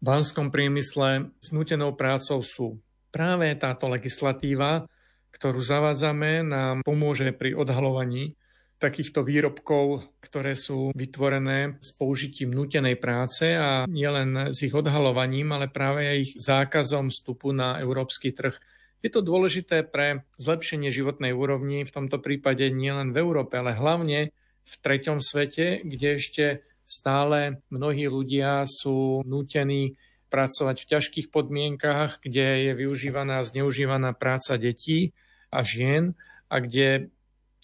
banskom 0.04 0.52
priemysle 0.52 1.32
s 1.40 1.48
nutenou 1.56 1.96
prácou 1.96 2.44
sú. 2.44 2.76
Práve 3.08 3.48
táto 3.56 3.88
legislatíva, 3.88 4.84
ktorú 5.32 5.64
zavádzame, 5.64 6.44
nám 6.44 6.84
pomôže 6.84 7.32
pri 7.32 7.56
odhalovaní 7.56 8.36
takýchto 8.86 9.26
výrobkov, 9.26 10.06
ktoré 10.22 10.54
sú 10.54 10.94
vytvorené 10.94 11.82
s 11.82 11.90
použitím 11.98 12.54
nutenej 12.54 12.94
práce 13.02 13.50
a 13.50 13.82
nielen 13.90 14.54
s 14.54 14.62
ich 14.62 14.70
odhalovaním, 14.70 15.50
ale 15.50 15.66
práve 15.66 16.06
aj 16.06 16.16
ich 16.22 16.32
zákazom 16.38 17.10
vstupu 17.10 17.50
na 17.50 17.82
európsky 17.82 18.30
trh. 18.30 18.54
Je 19.02 19.10
to 19.10 19.26
dôležité 19.26 19.82
pre 19.82 20.22
zlepšenie 20.38 20.94
životnej 20.94 21.34
úrovni, 21.34 21.82
v 21.82 21.94
tomto 21.94 22.22
prípade 22.22 22.70
nielen 22.70 23.10
v 23.10 23.26
Európe, 23.26 23.58
ale 23.58 23.74
hlavne 23.74 24.30
v 24.66 24.74
treťom 24.82 25.18
svete, 25.18 25.82
kde 25.82 26.08
ešte 26.18 26.44
stále 26.86 27.62
mnohí 27.74 28.06
ľudia 28.06 28.62
sú 28.70 29.26
nútení 29.26 29.98
pracovať 30.30 30.76
v 30.82 30.90
ťažkých 30.90 31.28
podmienkach, 31.34 32.22
kde 32.22 32.70
je 32.70 32.72
využívaná 32.74 33.42
a 33.42 33.46
zneužívaná 33.46 34.14
práca 34.14 34.58
detí 34.58 35.14
a 35.50 35.62
žien 35.62 36.18
a 36.46 36.62
kde 36.62 37.10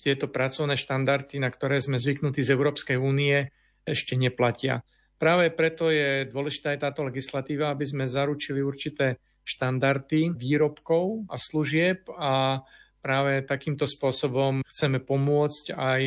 tieto 0.02 0.26
pracovné 0.26 0.74
štandardy, 0.74 1.38
na 1.38 1.48
ktoré 1.48 1.78
sme 1.78 2.02
zvyknutí 2.02 2.42
z 2.42 2.52
Európskej 2.58 2.98
únie, 2.98 3.54
ešte 3.86 4.18
neplatia. 4.18 4.82
Práve 5.22 5.54
preto 5.54 5.86
je 5.90 6.26
dôležitá 6.26 6.74
aj 6.74 6.82
táto 6.82 7.06
legislatíva, 7.06 7.70
aby 7.70 7.86
sme 7.86 8.10
zaručili 8.10 8.58
určité 8.58 9.22
štandardy 9.46 10.34
výrobkov 10.34 11.30
a 11.30 11.38
služieb 11.38 12.10
a 12.14 12.62
práve 13.02 13.42
takýmto 13.46 13.86
spôsobom 13.86 14.62
chceme 14.66 15.02
pomôcť 15.02 15.74
aj 15.74 16.02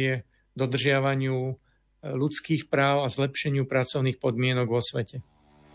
dodržiavaniu 0.55 1.55
ľudských 2.05 2.71
práv 2.71 3.03
a 3.03 3.11
zlepšeniu 3.11 3.67
pracovných 3.67 4.19
podmienok 4.19 4.67
vo 4.67 4.79
svete. 4.83 5.23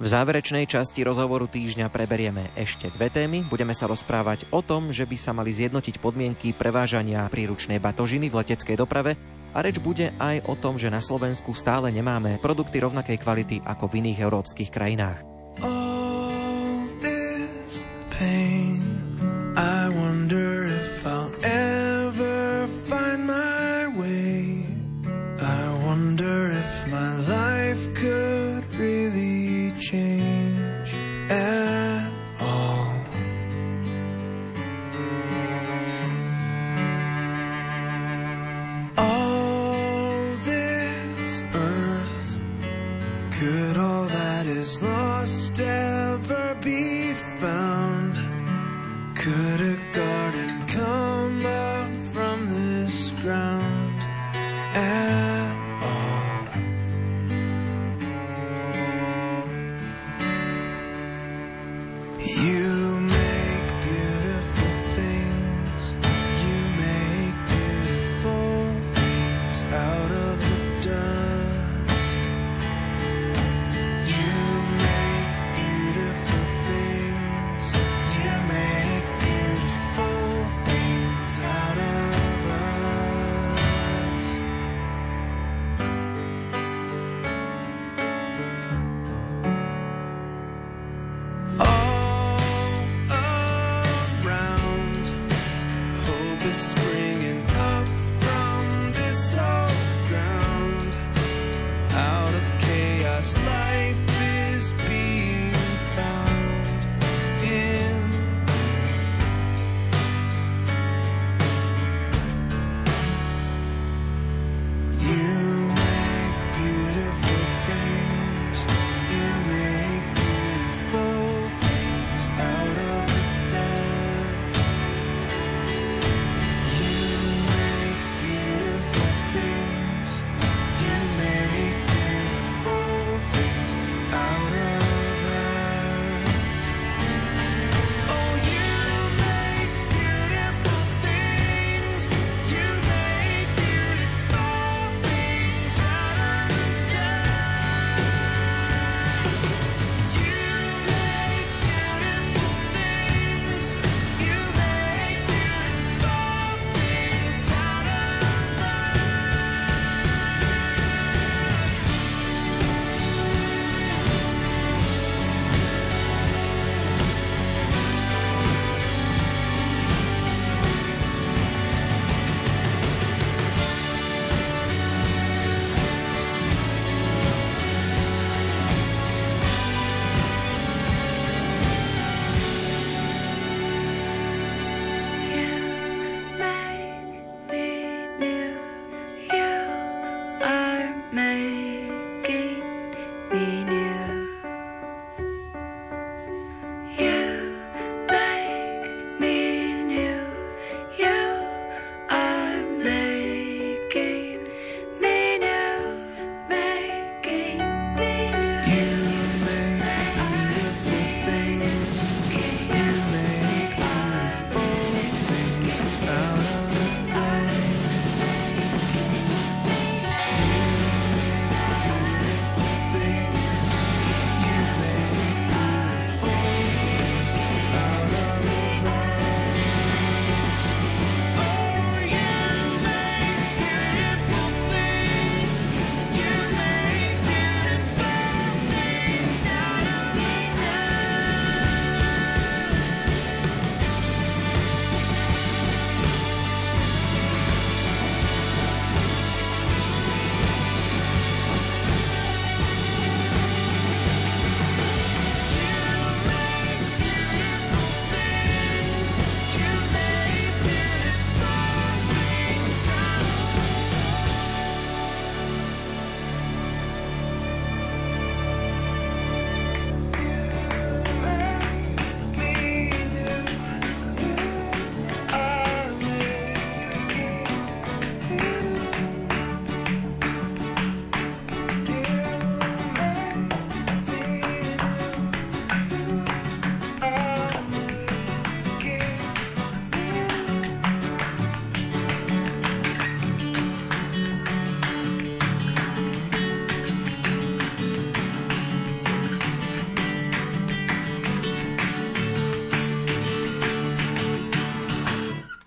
V 0.00 0.08
záverečnej 0.08 0.64
časti 0.64 1.04
rozhovoru 1.04 1.44
týždňa 1.44 1.92
preberieme 1.92 2.56
ešte 2.56 2.88
dve 2.88 3.12
témy. 3.12 3.44
Budeme 3.44 3.76
sa 3.76 3.84
rozprávať 3.84 4.48
o 4.48 4.64
tom, 4.64 4.88
že 4.96 5.04
by 5.04 5.16
sa 5.20 5.36
mali 5.36 5.52
zjednotiť 5.52 6.00
podmienky 6.00 6.56
prevážania 6.56 7.28
príručnej 7.28 7.76
batožiny 7.84 8.32
v 8.32 8.40
leteckej 8.40 8.80
doprave 8.80 9.20
a 9.52 9.60
reč 9.60 9.76
bude 9.76 10.08
aj 10.16 10.48
o 10.48 10.56
tom, 10.56 10.80
že 10.80 10.88
na 10.88 11.04
Slovensku 11.04 11.52
stále 11.52 11.92
nemáme 11.92 12.40
produkty 12.40 12.80
rovnakej 12.80 13.20
kvality 13.20 13.56
ako 13.60 13.92
v 13.92 14.00
iných 14.00 14.24
európskych 14.24 14.72
krajinách. 14.72 15.39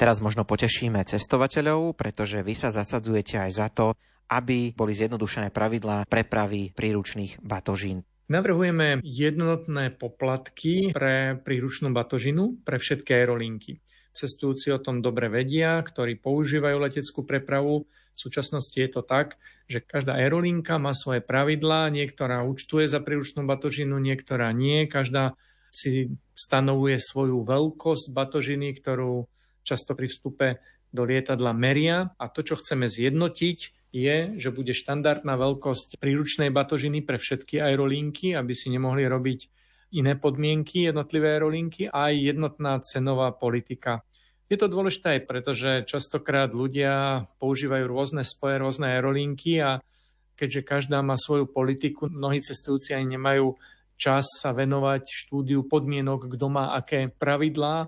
Teraz 0.03 0.19
možno 0.19 0.43
potešíme 0.43 0.99
cestovateľov, 0.99 1.95
pretože 1.95 2.43
vy 2.43 2.51
sa 2.59 2.75
zasadzujete 2.75 3.39
aj 3.39 3.51
za 3.55 3.71
to, 3.71 3.95
aby 4.35 4.75
boli 4.75 4.91
zjednodušené 4.91 5.47
pravidlá 5.47 6.11
prepravy 6.11 6.75
príručných 6.75 7.39
batožín. 7.39 8.03
Navrhujeme 8.27 8.99
jednotné 8.99 9.95
poplatky 9.95 10.91
pre 10.91 11.39
príručnú 11.39 11.95
batožinu 11.95 12.59
pre 12.67 12.83
všetky 12.83 13.15
aerolinky. 13.15 13.79
Cestujúci 14.11 14.75
o 14.75 14.83
tom 14.83 14.99
dobre 14.99 15.31
vedia, 15.31 15.79
ktorí 15.79 16.19
používajú 16.19 16.83
leteckú 16.83 17.23
prepravu. 17.23 17.87
V 17.87 18.19
súčasnosti 18.19 18.75
je 18.75 18.91
to 18.91 19.07
tak, 19.07 19.39
že 19.71 19.79
každá 19.79 20.19
aerolinka 20.19 20.83
má 20.83 20.91
svoje 20.91 21.23
pravidlá, 21.23 21.87
niektorá 21.87 22.43
účtuje 22.43 22.91
za 22.91 22.99
príručnú 22.99 23.47
batožinu, 23.47 24.03
niektorá 24.03 24.51
nie. 24.51 24.83
Každá 24.83 25.39
si 25.71 26.19
stanovuje 26.35 26.99
svoju 26.99 27.39
veľkosť 27.47 28.11
batožiny, 28.11 28.75
ktorú 28.83 29.31
často 29.63 29.95
pri 29.97 30.11
vstupe 30.11 30.47
do 30.93 31.07
lietadla 31.07 31.55
meria. 31.55 32.13
A 32.19 32.29
to, 32.29 32.45
čo 32.45 32.59
chceme 32.59 32.85
zjednotiť, 32.85 33.59
je, 33.93 34.17
že 34.41 34.49
bude 34.49 34.73
štandardná 34.73 35.37
veľkosť 35.37 36.01
príručnej 36.01 36.49
batožiny 36.49 37.05
pre 37.05 37.21
všetky 37.21 37.61
aerolinky, 37.61 38.33
aby 38.33 38.53
si 38.57 38.73
nemohli 38.73 39.05
robiť 39.05 39.39
iné 39.93 40.17
podmienky 40.17 40.89
jednotlivé 40.89 41.37
aerolinky 41.37 41.85
a 41.85 42.09
aj 42.09 42.33
jednotná 42.33 42.81
cenová 42.81 43.29
politika. 43.37 44.01
Je 44.49 44.57
to 44.57 44.65
dôležité 44.65 45.17
aj 45.17 45.21
preto, 45.29 45.53
že 45.53 45.85
častokrát 45.85 46.49
ľudia 46.53 47.25
používajú 47.37 47.85
rôzne 47.85 48.25
spoje, 48.25 48.57
rôzne 48.57 48.97
aerolinky 48.97 49.61
a 49.61 49.77
keďže 50.33 50.65
každá 50.65 50.99
má 51.05 51.13
svoju 51.13 51.45
politiku, 51.45 52.09
mnohí 52.09 52.41
cestujúci 52.41 52.97
aj 52.97 53.05
nemajú 53.05 53.53
čas 53.93 54.25
sa 54.41 54.51
venovať 54.51 55.05
štúdiu 55.05 55.69
podmienok, 55.69 56.33
kto 56.33 56.45
má 56.49 56.73
aké 56.73 57.13
pravidlá 57.13 57.87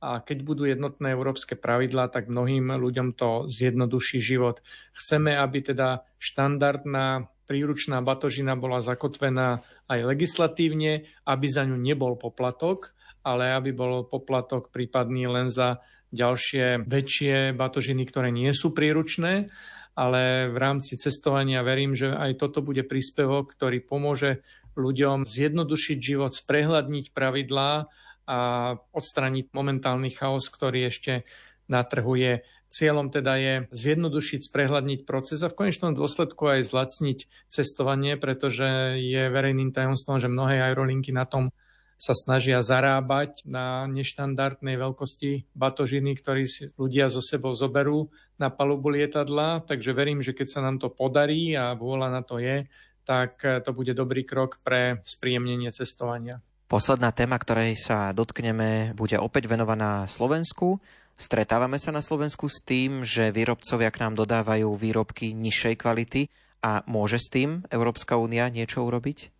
a 0.00 0.20
keď 0.20 0.38
budú 0.44 0.68
jednotné 0.68 1.16
európske 1.16 1.56
pravidlá, 1.56 2.12
tak 2.12 2.28
mnohým 2.28 2.68
ľuďom 2.76 3.16
to 3.16 3.48
zjednoduší 3.48 4.20
život. 4.20 4.60
Chceme, 4.92 5.32
aby 5.32 5.72
teda 5.72 6.04
štandardná 6.20 7.32
príručná 7.48 8.02
batožina 8.02 8.58
bola 8.58 8.84
zakotvená 8.84 9.64
aj 9.86 10.00
legislatívne, 10.04 11.08
aby 11.24 11.46
za 11.46 11.64
ňu 11.64 11.78
nebol 11.78 12.18
poplatok, 12.18 12.92
ale 13.22 13.54
aby 13.54 13.72
bol 13.72 14.04
poplatok 14.04 14.70
prípadný 14.74 15.30
len 15.30 15.48
za 15.48 15.80
ďalšie 16.14 16.86
väčšie 16.86 17.54
batožiny, 17.54 18.06
ktoré 18.06 18.30
nie 18.30 18.50
sú 18.54 18.70
príručné, 18.70 19.50
ale 19.96 20.52
v 20.52 20.56
rámci 20.60 21.00
cestovania 21.00 21.64
verím, 21.64 21.96
že 21.96 22.12
aj 22.12 22.36
toto 22.36 22.60
bude 22.60 22.84
príspevok, 22.84 23.56
ktorý 23.56 23.80
pomôže 23.80 24.44
ľuďom 24.76 25.24
zjednodušiť 25.24 25.98
život, 25.98 26.36
sprehľadniť 26.36 27.16
pravidlá 27.16 27.88
a 28.26 28.74
odstraniť 28.92 29.54
momentálny 29.54 30.10
chaos, 30.10 30.50
ktorý 30.50 30.90
ešte 30.90 31.22
na 31.70 31.82
trhu 31.86 32.14
je. 32.18 32.42
Cieľom 32.66 33.14
teda 33.14 33.38
je 33.38 33.54
zjednodušiť, 33.70 34.50
sprehľadniť 34.50 35.00
proces 35.06 35.38
a 35.40 35.48
v 35.48 35.58
konečnom 35.64 35.94
dôsledku 35.94 36.50
aj 36.50 36.66
zlacniť 36.66 37.18
cestovanie, 37.46 38.18
pretože 38.18 38.98
je 38.98 39.30
verejným 39.30 39.70
tajomstvom, 39.70 40.18
že 40.18 40.26
mnohé 40.26 40.60
aerolinky 40.60 41.14
na 41.14 41.24
tom 41.24 41.54
sa 41.96 42.12
snažia 42.12 42.60
zarábať 42.60 43.48
na 43.48 43.88
neštandardnej 43.88 44.76
veľkosti 44.76 45.48
batožiny, 45.56 46.12
ktorý 46.20 46.44
si 46.44 46.68
ľudia 46.76 47.08
zo 47.08 47.24
sebou 47.24 47.56
zoberú 47.56 48.12
na 48.36 48.52
palubu 48.52 48.92
lietadla. 48.92 49.64
Takže 49.64 49.96
verím, 49.96 50.20
že 50.20 50.36
keď 50.36 50.46
sa 50.50 50.60
nám 50.60 50.76
to 50.76 50.92
podarí 50.92 51.56
a 51.56 51.72
vôľa 51.72 52.12
na 52.12 52.20
to 52.20 52.36
je, 52.36 52.68
tak 53.08 53.40
to 53.40 53.70
bude 53.72 53.96
dobrý 53.96 54.28
krok 54.28 54.60
pre 54.60 55.00
spríjemnenie 55.08 55.72
cestovania. 55.72 56.44
Posledná 56.66 57.14
téma, 57.14 57.38
ktorej 57.38 57.78
sa 57.78 58.10
dotkneme, 58.10 58.90
bude 58.98 59.14
opäť 59.22 59.46
venovaná 59.46 60.02
Slovensku. 60.10 60.82
Stretávame 61.14 61.78
sa 61.78 61.94
na 61.94 62.02
Slovensku 62.02 62.50
s 62.50 62.58
tým, 62.58 63.06
že 63.06 63.30
výrobcovia 63.30 63.94
k 63.94 64.02
nám 64.02 64.18
dodávajú 64.18 64.74
výrobky 64.74 65.30
nižšej 65.30 65.74
kvality 65.78 66.26
a 66.66 66.82
môže 66.90 67.22
s 67.22 67.30
tým 67.30 67.62
Európska 67.70 68.18
únia 68.18 68.50
niečo 68.50 68.82
urobiť? 68.82 69.30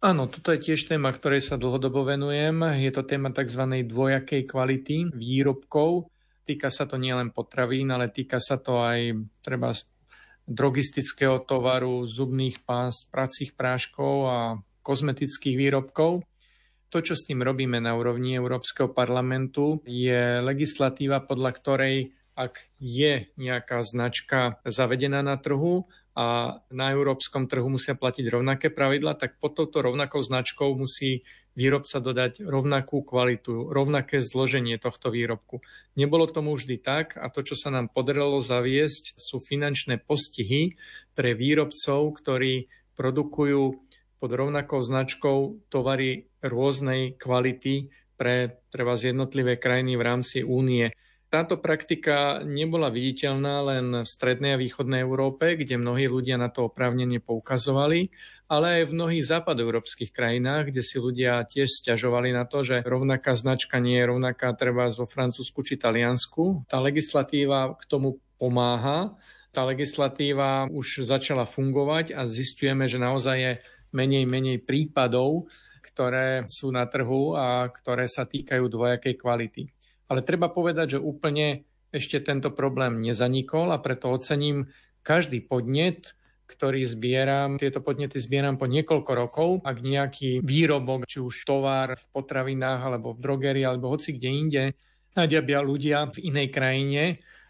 Áno, 0.00 0.24
toto 0.32 0.56
je 0.56 0.72
tiež 0.72 0.88
téma, 0.88 1.12
ktorej 1.12 1.44
sa 1.44 1.60
dlhodobo 1.60 2.08
venujem. 2.08 2.56
Je 2.80 2.88
to 2.88 3.04
téma 3.04 3.28
tzv. 3.36 3.84
dvojakej 3.84 4.48
kvality 4.48 5.12
výrobkov. 5.12 6.08
Týka 6.48 6.72
sa 6.72 6.88
to 6.88 6.96
nielen 6.96 7.28
potravín, 7.28 7.92
ale 7.92 8.08
týka 8.08 8.40
sa 8.40 8.56
to 8.56 8.80
aj 8.80 9.20
treba 9.44 9.76
drogistického 10.48 11.44
tovaru, 11.44 12.08
zubných 12.08 12.64
pás, 12.64 13.04
pracích 13.04 13.52
práškov 13.52 14.14
a 14.24 14.38
kozmetických 14.80 15.60
výrobkov. 15.60 16.24
To, 16.90 16.98
čo 16.98 17.14
s 17.14 17.22
tým 17.22 17.46
robíme 17.46 17.78
na 17.78 17.94
úrovni 17.94 18.34
Európskeho 18.34 18.90
parlamentu, 18.90 19.78
je 19.86 20.42
legislatíva, 20.42 21.22
podľa 21.22 21.50
ktorej 21.54 21.96
ak 22.40 22.72
je 22.80 23.28
nejaká 23.36 23.84
značka 23.84 24.62
zavedená 24.64 25.20
na 25.20 25.36
trhu 25.36 25.84
a 26.16 26.58
na 26.72 26.86
európskom 26.96 27.44
trhu 27.44 27.68
musia 27.68 27.92
platiť 27.92 28.32
rovnaké 28.32 28.72
pravidla, 28.72 29.12
tak 29.12 29.36
pod 29.36 29.60
touto 29.60 29.84
rovnakou 29.84 30.24
značkou 30.24 30.72
musí 30.72 31.22
výrobca 31.52 32.00
dodať 32.00 32.40
rovnakú 32.46 33.04
kvalitu, 33.04 33.68
rovnaké 33.68 34.24
zloženie 34.24 34.80
tohto 34.80 35.12
výrobku. 35.12 35.60
Nebolo 35.98 36.30
tomu 36.30 36.56
vždy 36.56 36.80
tak 36.80 37.18
a 37.20 37.28
to, 37.28 37.44
čo 37.44 37.58
sa 37.58 37.68
nám 37.68 37.92
podarilo 37.92 38.40
zaviesť, 38.40 39.20
sú 39.20 39.36
finančné 39.42 40.00
postihy 40.00 40.80
pre 41.12 41.36
výrobcov, 41.36 42.16
ktorí 42.16 42.72
produkujú 42.96 43.89
pod 44.20 44.30
rovnakou 44.36 44.84
značkou 44.84 45.66
tovary 45.72 46.28
rôznej 46.44 47.16
kvality 47.16 47.88
pre 48.20 48.60
treba 48.68 49.00
jednotlivé 49.00 49.56
krajiny 49.56 49.96
v 49.96 50.04
rámci 50.04 50.44
únie. 50.44 50.92
Táto 51.30 51.62
praktika 51.62 52.42
nebola 52.42 52.90
viditeľná 52.90 53.62
len 53.62 53.86
v 54.02 54.08
strednej 54.08 54.58
a 54.58 54.60
východnej 54.60 55.06
Európe, 55.06 55.54
kde 55.54 55.78
mnohí 55.78 56.10
ľudia 56.10 56.34
na 56.34 56.50
to 56.50 56.66
oprávnene 56.66 57.22
poukazovali, 57.22 58.10
ale 58.50 58.82
aj 58.82 58.90
v 58.90 58.96
mnohých 58.98 59.24
západoeurópskych 59.30 60.10
krajinách, 60.10 60.74
kde 60.74 60.82
si 60.82 60.98
ľudia 60.98 61.46
tiež 61.46 61.70
stiažovali 61.70 62.34
na 62.34 62.50
to, 62.50 62.66
že 62.66 62.82
rovnaká 62.82 63.38
značka 63.38 63.78
nie 63.78 64.02
je 64.02 64.10
rovnaká 64.10 64.58
treba 64.58 64.90
vo 64.90 65.06
Francúzsku 65.06 65.62
či 65.62 65.78
Taliansku. 65.78 66.66
Tá 66.66 66.82
legislatíva 66.82 67.78
k 67.78 67.86
tomu 67.86 68.18
pomáha. 68.34 69.14
Tá 69.54 69.62
legislatíva 69.62 70.66
už 70.66 71.06
začala 71.06 71.46
fungovať 71.46 72.10
a 72.10 72.26
zistujeme, 72.26 72.90
že 72.90 72.98
naozaj 72.98 73.36
je 73.38 73.52
menej, 73.92 74.24
menej 74.26 74.62
prípadov, 74.62 75.50
ktoré 75.82 76.46
sú 76.46 76.70
na 76.70 76.86
trhu 76.86 77.34
a 77.34 77.66
ktoré 77.68 78.06
sa 78.06 78.26
týkajú 78.26 78.64
dvojakej 78.66 79.14
kvality. 79.18 79.62
Ale 80.10 80.26
treba 80.26 80.50
povedať, 80.50 80.98
že 80.98 81.02
úplne 81.02 81.66
ešte 81.90 82.22
tento 82.22 82.54
problém 82.54 83.02
nezanikol 83.02 83.74
a 83.74 83.82
preto 83.82 84.10
ocením 84.10 84.70
každý 85.02 85.42
podnet, 85.42 86.14
ktorý 86.50 86.82
zbieram. 86.82 87.58
Tieto 87.62 87.78
podnety 87.78 88.18
zbieram 88.18 88.58
po 88.58 88.66
niekoľko 88.66 89.12
rokov. 89.14 89.50
Ak 89.62 89.82
nejaký 89.82 90.42
výrobok, 90.42 91.06
či 91.06 91.22
už 91.22 91.46
tovar 91.46 91.94
v 91.94 92.04
potravinách, 92.10 92.80
alebo 92.90 93.14
v 93.14 93.22
drogerii, 93.22 93.62
alebo 93.62 93.94
hoci 93.94 94.18
kde 94.18 94.28
inde, 94.30 94.64
nájdia 95.14 95.42
ľudia 95.62 96.10
v 96.10 96.30
inej 96.30 96.48
krajine, 96.50 97.02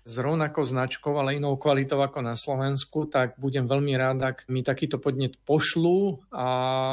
s 0.05 0.15
rovnakou 0.17 0.65
značkou, 0.65 1.13
ale 1.17 1.37
inou 1.37 1.57
kvalitou 1.61 2.01
ako 2.01 2.25
na 2.25 2.35
Slovensku, 2.35 3.07
tak 3.07 3.37
budem 3.37 3.69
veľmi 3.69 3.95
rád, 3.97 4.19
ak 4.25 4.37
mi 4.49 4.65
takýto 4.65 4.97
podnet 4.97 5.37
pošlú 5.45 6.25
a 6.33 6.49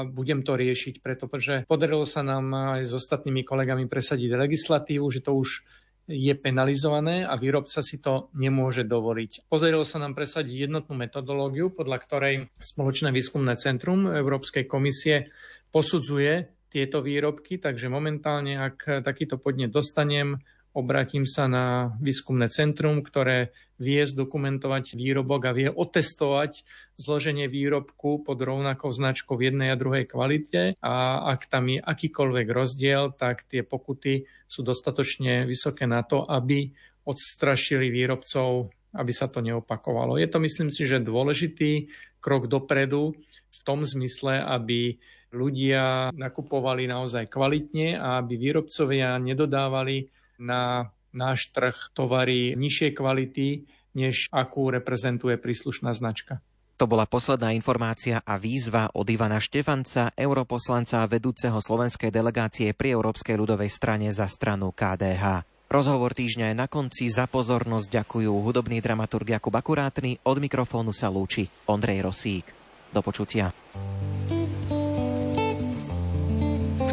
budem 0.08 0.44
to 0.44 0.60
riešiť, 0.60 1.00
pretože 1.00 1.64
podarilo 1.66 2.04
sa 2.04 2.22
nám 2.22 2.78
aj 2.78 2.88
s 2.88 2.94
ostatnými 2.94 3.48
kolegami 3.48 3.88
presadiť 3.88 4.36
legislatívu, 4.36 5.06
že 5.08 5.24
to 5.24 5.38
už 5.40 5.64
je 6.08 6.32
penalizované 6.40 7.28
a 7.28 7.36
výrobca 7.36 7.84
si 7.84 8.00
to 8.00 8.32
nemôže 8.32 8.88
dovoliť. 8.88 9.52
Podarilo 9.52 9.84
sa 9.84 10.00
nám 10.00 10.16
presadiť 10.16 10.72
jednotnú 10.72 10.96
metodológiu, 10.96 11.68
podľa 11.68 11.98
ktorej 12.00 12.36
Spoločné 12.64 13.12
výskumné 13.12 13.60
centrum 13.60 14.08
Európskej 14.08 14.64
komisie 14.72 15.36
posudzuje 15.76 16.48
tieto 16.72 17.04
výrobky, 17.04 17.60
takže 17.60 17.92
momentálne, 17.92 18.56
ak 18.56 19.04
takýto 19.04 19.36
podnet 19.36 19.72
dostanem, 19.72 20.40
obratím 20.78 21.26
sa 21.26 21.50
na 21.50 21.98
výskumné 21.98 22.54
centrum, 22.54 23.02
ktoré 23.02 23.50
vie 23.82 24.06
zdokumentovať 24.06 24.94
výrobok 24.94 25.42
a 25.50 25.56
vie 25.58 25.70
otestovať 25.74 26.62
zloženie 27.02 27.50
výrobku 27.50 28.22
pod 28.22 28.38
rovnakou 28.38 28.94
značkou 28.94 29.34
v 29.38 29.50
jednej 29.50 29.74
a 29.74 29.80
druhej 29.80 30.06
kvalite 30.06 30.78
a 30.82 31.26
ak 31.34 31.50
tam 31.50 31.74
je 31.74 31.82
akýkoľvek 31.82 32.48
rozdiel, 32.54 33.14
tak 33.18 33.50
tie 33.50 33.66
pokuty 33.66 34.30
sú 34.46 34.62
dostatočne 34.62 35.50
vysoké 35.50 35.90
na 35.90 36.06
to, 36.06 36.26
aby 36.26 36.74
odstrašili 37.06 37.90
výrobcov, 37.90 38.70
aby 38.94 39.14
sa 39.14 39.30
to 39.30 39.42
neopakovalo. 39.42 40.22
Je 40.22 40.30
to, 40.30 40.38
myslím 40.42 40.70
si, 40.70 40.86
že 40.86 41.02
dôležitý 41.02 41.90
krok 42.22 42.50
dopredu 42.50 43.18
v 43.50 43.60
tom 43.66 43.86
zmysle, 43.86 44.42
aby 44.42 44.98
ľudia 45.32 46.12
nakupovali 46.16 46.88
naozaj 46.88 47.28
kvalitne 47.28 48.00
a 48.00 48.24
aby 48.24 48.40
výrobcovia 48.40 49.20
nedodávali 49.20 50.08
na 50.38 50.94
náš 51.12 51.50
trh 51.52 51.76
tovary 51.94 52.54
nižšej 52.54 52.92
kvality, 52.94 53.66
než 53.98 54.30
akú 54.30 54.70
reprezentuje 54.70 55.36
príslušná 55.42 55.94
značka. 55.98 56.40
To 56.78 56.86
bola 56.86 57.10
posledná 57.10 57.58
informácia 57.58 58.22
a 58.22 58.38
výzva 58.38 58.94
od 58.94 59.10
Ivana 59.10 59.42
Štefanca, 59.42 60.14
europoslanca 60.14 61.02
a 61.02 61.10
vedúceho 61.10 61.58
slovenskej 61.58 62.14
delegácie 62.14 62.70
pri 62.78 62.94
Európskej 62.94 63.34
ľudovej 63.34 63.74
strane 63.74 64.14
za 64.14 64.30
stranu 64.30 64.70
KDH. 64.70 65.42
Rozhovor 65.68 66.14
týždňa 66.14 66.54
je 66.54 66.56
na 66.56 66.70
konci. 66.70 67.10
Za 67.10 67.26
pozornosť 67.26 67.90
ďakujú 67.90 68.30
hudobný 68.30 68.78
dramaturg 68.80 69.36
Jakub 69.36 69.52
Akurátny. 69.52 70.22
Od 70.24 70.38
mikrofónu 70.38 70.94
sa 70.94 71.10
lúči 71.10 71.50
Ondrej 71.66 72.06
Rosík. 72.06 72.46
Do 72.94 73.02
počutia. 73.02 73.50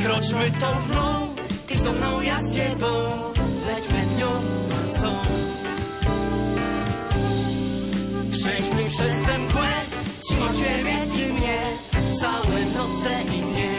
Vykročme 0.00 0.48
tou 0.56 0.74
mnou 0.88 1.36
so 1.76 1.92
mnou, 1.92 2.24
ja 2.24 2.40
s 2.40 2.56
tebou, 2.56 3.36
leďme 3.68 4.02
dňou 4.16 4.36
nocou. 4.72 5.16
Przejdźmy 8.32 8.84
przez 8.88 9.14
tę 9.28 9.34
mgłę, 9.38 9.72
o 10.40 10.48
ciebie, 10.56 10.96
ty 11.12 11.24
mnie, 11.36 11.60
całe 12.16 12.60
noce 12.72 13.12
i 13.28 13.38
dnie. 13.44 13.72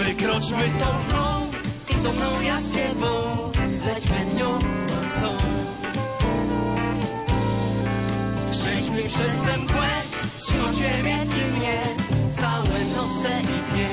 Wykroczmy 0.00 0.66
tą 0.80 0.88
mgłą, 1.04 1.52
ty 1.84 1.94
so 2.00 2.08
mną, 2.08 2.40
ja 2.40 2.56
z 2.56 2.70
lećmy 3.84 4.20
dnią 4.32 4.48
nocą. 4.88 5.28
Przejdźmy 8.50 9.02
przez 9.02 9.42
tę 9.44 9.56
mgłę, 9.56 9.92
o 10.64 10.72
ciebie, 10.72 11.16
ty 11.28 11.52
mnie, 11.52 11.93
całe 12.34 12.84
noce 12.96 13.40
i 13.42 13.72
dnie. 13.72 13.88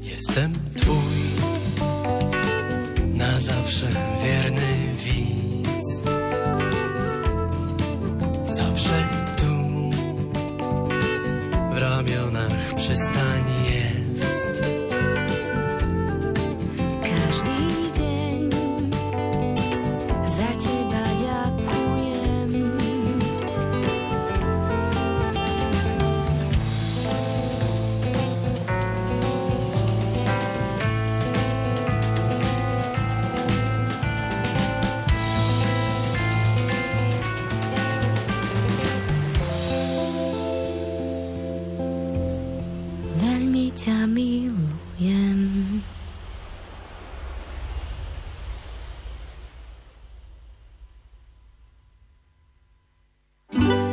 Jestem 0.00 0.52
twój, 0.76 1.14
na 3.14 3.40
zawsze 3.40 3.86
wierny 4.24 4.94
widz. 5.04 6.02
Zawsze 8.56 9.08
tu, 9.36 9.54
w 11.74 11.78
ramionach 11.78 12.74
przystań. 12.76 13.43